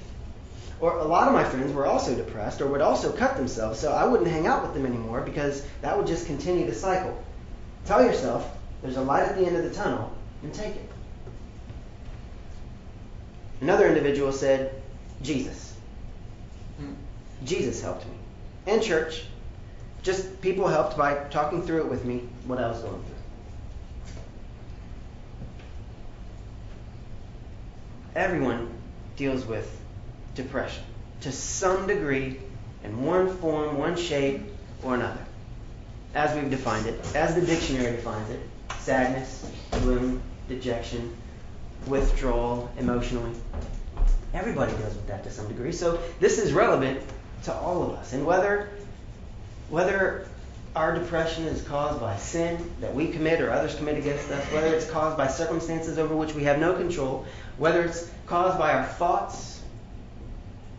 Or 0.80 0.98
a 0.98 1.06
lot 1.06 1.28
of 1.28 1.34
my 1.34 1.44
friends 1.44 1.72
were 1.72 1.86
also 1.86 2.14
depressed 2.16 2.62
or 2.62 2.68
would 2.68 2.82
also 2.82 3.12
cut 3.12 3.38
themselves, 3.38 3.80
so 3.80 3.94
I 3.94 4.06
wouldn't 4.06 4.30
hang 4.30 4.46
out 4.46 4.62
with 4.62 4.74
them 4.74 4.86
anymore 4.86 5.22
because 5.22 5.66
that 5.82 5.98
would 5.98 6.06
just 6.06 6.28
continue 6.28 6.66
the 6.66 6.76
cycle. 6.76 7.24
Tell 7.86 8.04
yourself 8.04 8.56
there's 8.82 8.98
a 8.98 9.02
light 9.02 9.24
at 9.24 9.38
the 9.38 9.46
end 9.46 9.56
of 9.56 9.64
the 9.64 9.74
tunnel 9.74 10.12
and 10.46 10.54
take 10.54 10.76
it. 10.76 10.90
Another 13.62 13.88
individual 13.88 14.32
said, 14.32 14.80
Jesus. 15.24 15.74
Jesus 17.44 17.82
helped 17.82 18.06
me. 18.06 18.14
And 18.68 18.82
church. 18.82 19.24
Just 20.04 20.40
people 20.42 20.68
helped 20.68 20.98
by 20.98 21.16
talking 21.32 21.64
through 21.64 21.80
it 21.80 21.90
with 21.90 22.06
me, 22.06 22.22
what 22.46 22.60
I 22.60 22.68
was 22.68 22.80
going 22.80 22.94
through. 22.94 23.16
Everyone 28.16 28.70
deals 29.18 29.46
with 29.46 29.80
depression 30.36 30.84
to 31.22 31.32
some 31.32 31.88
degree 31.88 32.40
in 32.84 33.04
one 33.04 33.36
form, 33.38 33.80
one 33.80 33.98
shape, 33.98 34.42
or 34.84 34.94
another. 34.94 35.26
As 36.14 36.36
we've 36.36 36.52
defined 36.52 36.86
it, 36.86 37.00
as 37.16 37.34
the 37.34 37.42
dictionary 37.42 37.96
defines 37.96 38.30
it 38.30 38.40
sadness, 38.86 39.52
gloom, 39.72 40.22
dejection, 40.48 41.16
withdrawal 41.88 42.72
emotionally. 42.78 43.32
Everybody 44.34 44.74
deals 44.74 44.96
with 44.96 45.08
that 45.08 45.24
to 45.24 45.32
some 45.32 45.48
degree. 45.48 45.72
So 45.72 46.00
this 46.20 46.40
is 46.40 46.52
relevant 46.54 47.02
to 47.44 47.54
all 47.54 47.84
of 47.84 47.92
us. 47.92 48.14
And 48.14 48.26
whether 48.26 48.70
whether 49.70 50.28
our 50.76 50.94
depression 50.94 51.46
is 51.46 51.62
caused 51.62 52.00
by 52.02 52.18
sin 52.18 52.72
that 52.82 52.94
we 52.94 53.08
commit 53.08 53.42
or 53.42 53.50
others 53.50 53.76
commit 53.76 53.98
against 53.98 54.30
us, 54.30 54.44
whether 54.52 54.68
it's 54.68 54.90
caused 54.90 55.18
by 55.18 55.28
circumstances 55.28 55.98
over 55.98 56.16
which 56.16 56.34
we 56.34 56.44
have 56.44 56.60
no 56.60 56.74
control, 56.74 57.26
whether 57.58 57.84
it's 57.84 58.10
caused 58.28 58.60
by 58.60 58.74
our 58.74 58.86
thoughts 58.86 59.62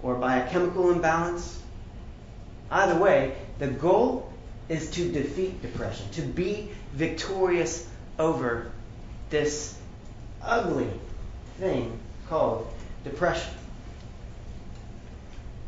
or 0.03 0.15
by 0.15 0.37
a 0.37 0.51
chemical 0.51 0.91
imbalance, 0.91 1.61
either 2.71 2.99
way, 3.01 3.35
the 3.59 3.69
goal 3.69 4.31
is 4.69 4.91
to 4.91 5.11
defeat 5.11 5.63
depression, 5.63 6.07
to 6.11 6.23
be 6.23 6.71
victorious 6.93 7.89
over 8.19 8.71
this 9.31 9.77
ugly 10.43 10.91
thing 11.59 11.99
called 12.29 12.73
depression. 13.05 13.53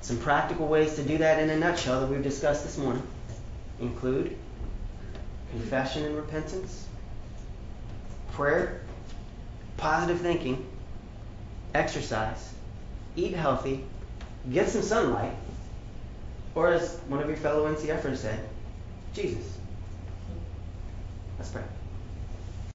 Some 0.00 0.18
practical 0.18 0.66
ways 0.66 0.94
to 0.96 1.02
do 1.02 1.18
that 1.18 1.42
in 1.42 1.50
a 1.50 1.56
nutshell 1.56 2.00
that 2.00 2.06
we've 2.08 2.22
discussed 2.22 2.64
this 2.64 2.78
morning 2.78 3.02
include 3.80 4.36
confession 5.50 6.04
and 6.04 6.16
repentance, 6.16 6.86
prayer, 8.32 8.80
positive 9.76 10.20
thinking, 10.20 10.66
exercise, 11.74 12.52
eat 13.16 13.34
healthy, 13.34 13.84
get 14.50 14.68
some 14.68 14.82
sunlight, 14.82 15.32
Or 16.54 16.72
as 16.72 16.96
one 17.08 17.20
of 17.20 17.28
your 17.28 17.36
fellow 17.36 17.72
NCFers 17.72 18.16
said, 18.16 18.40
Jesus. 19.12 19.58
Let's 21.38 21.50
pray. 21.50 21.62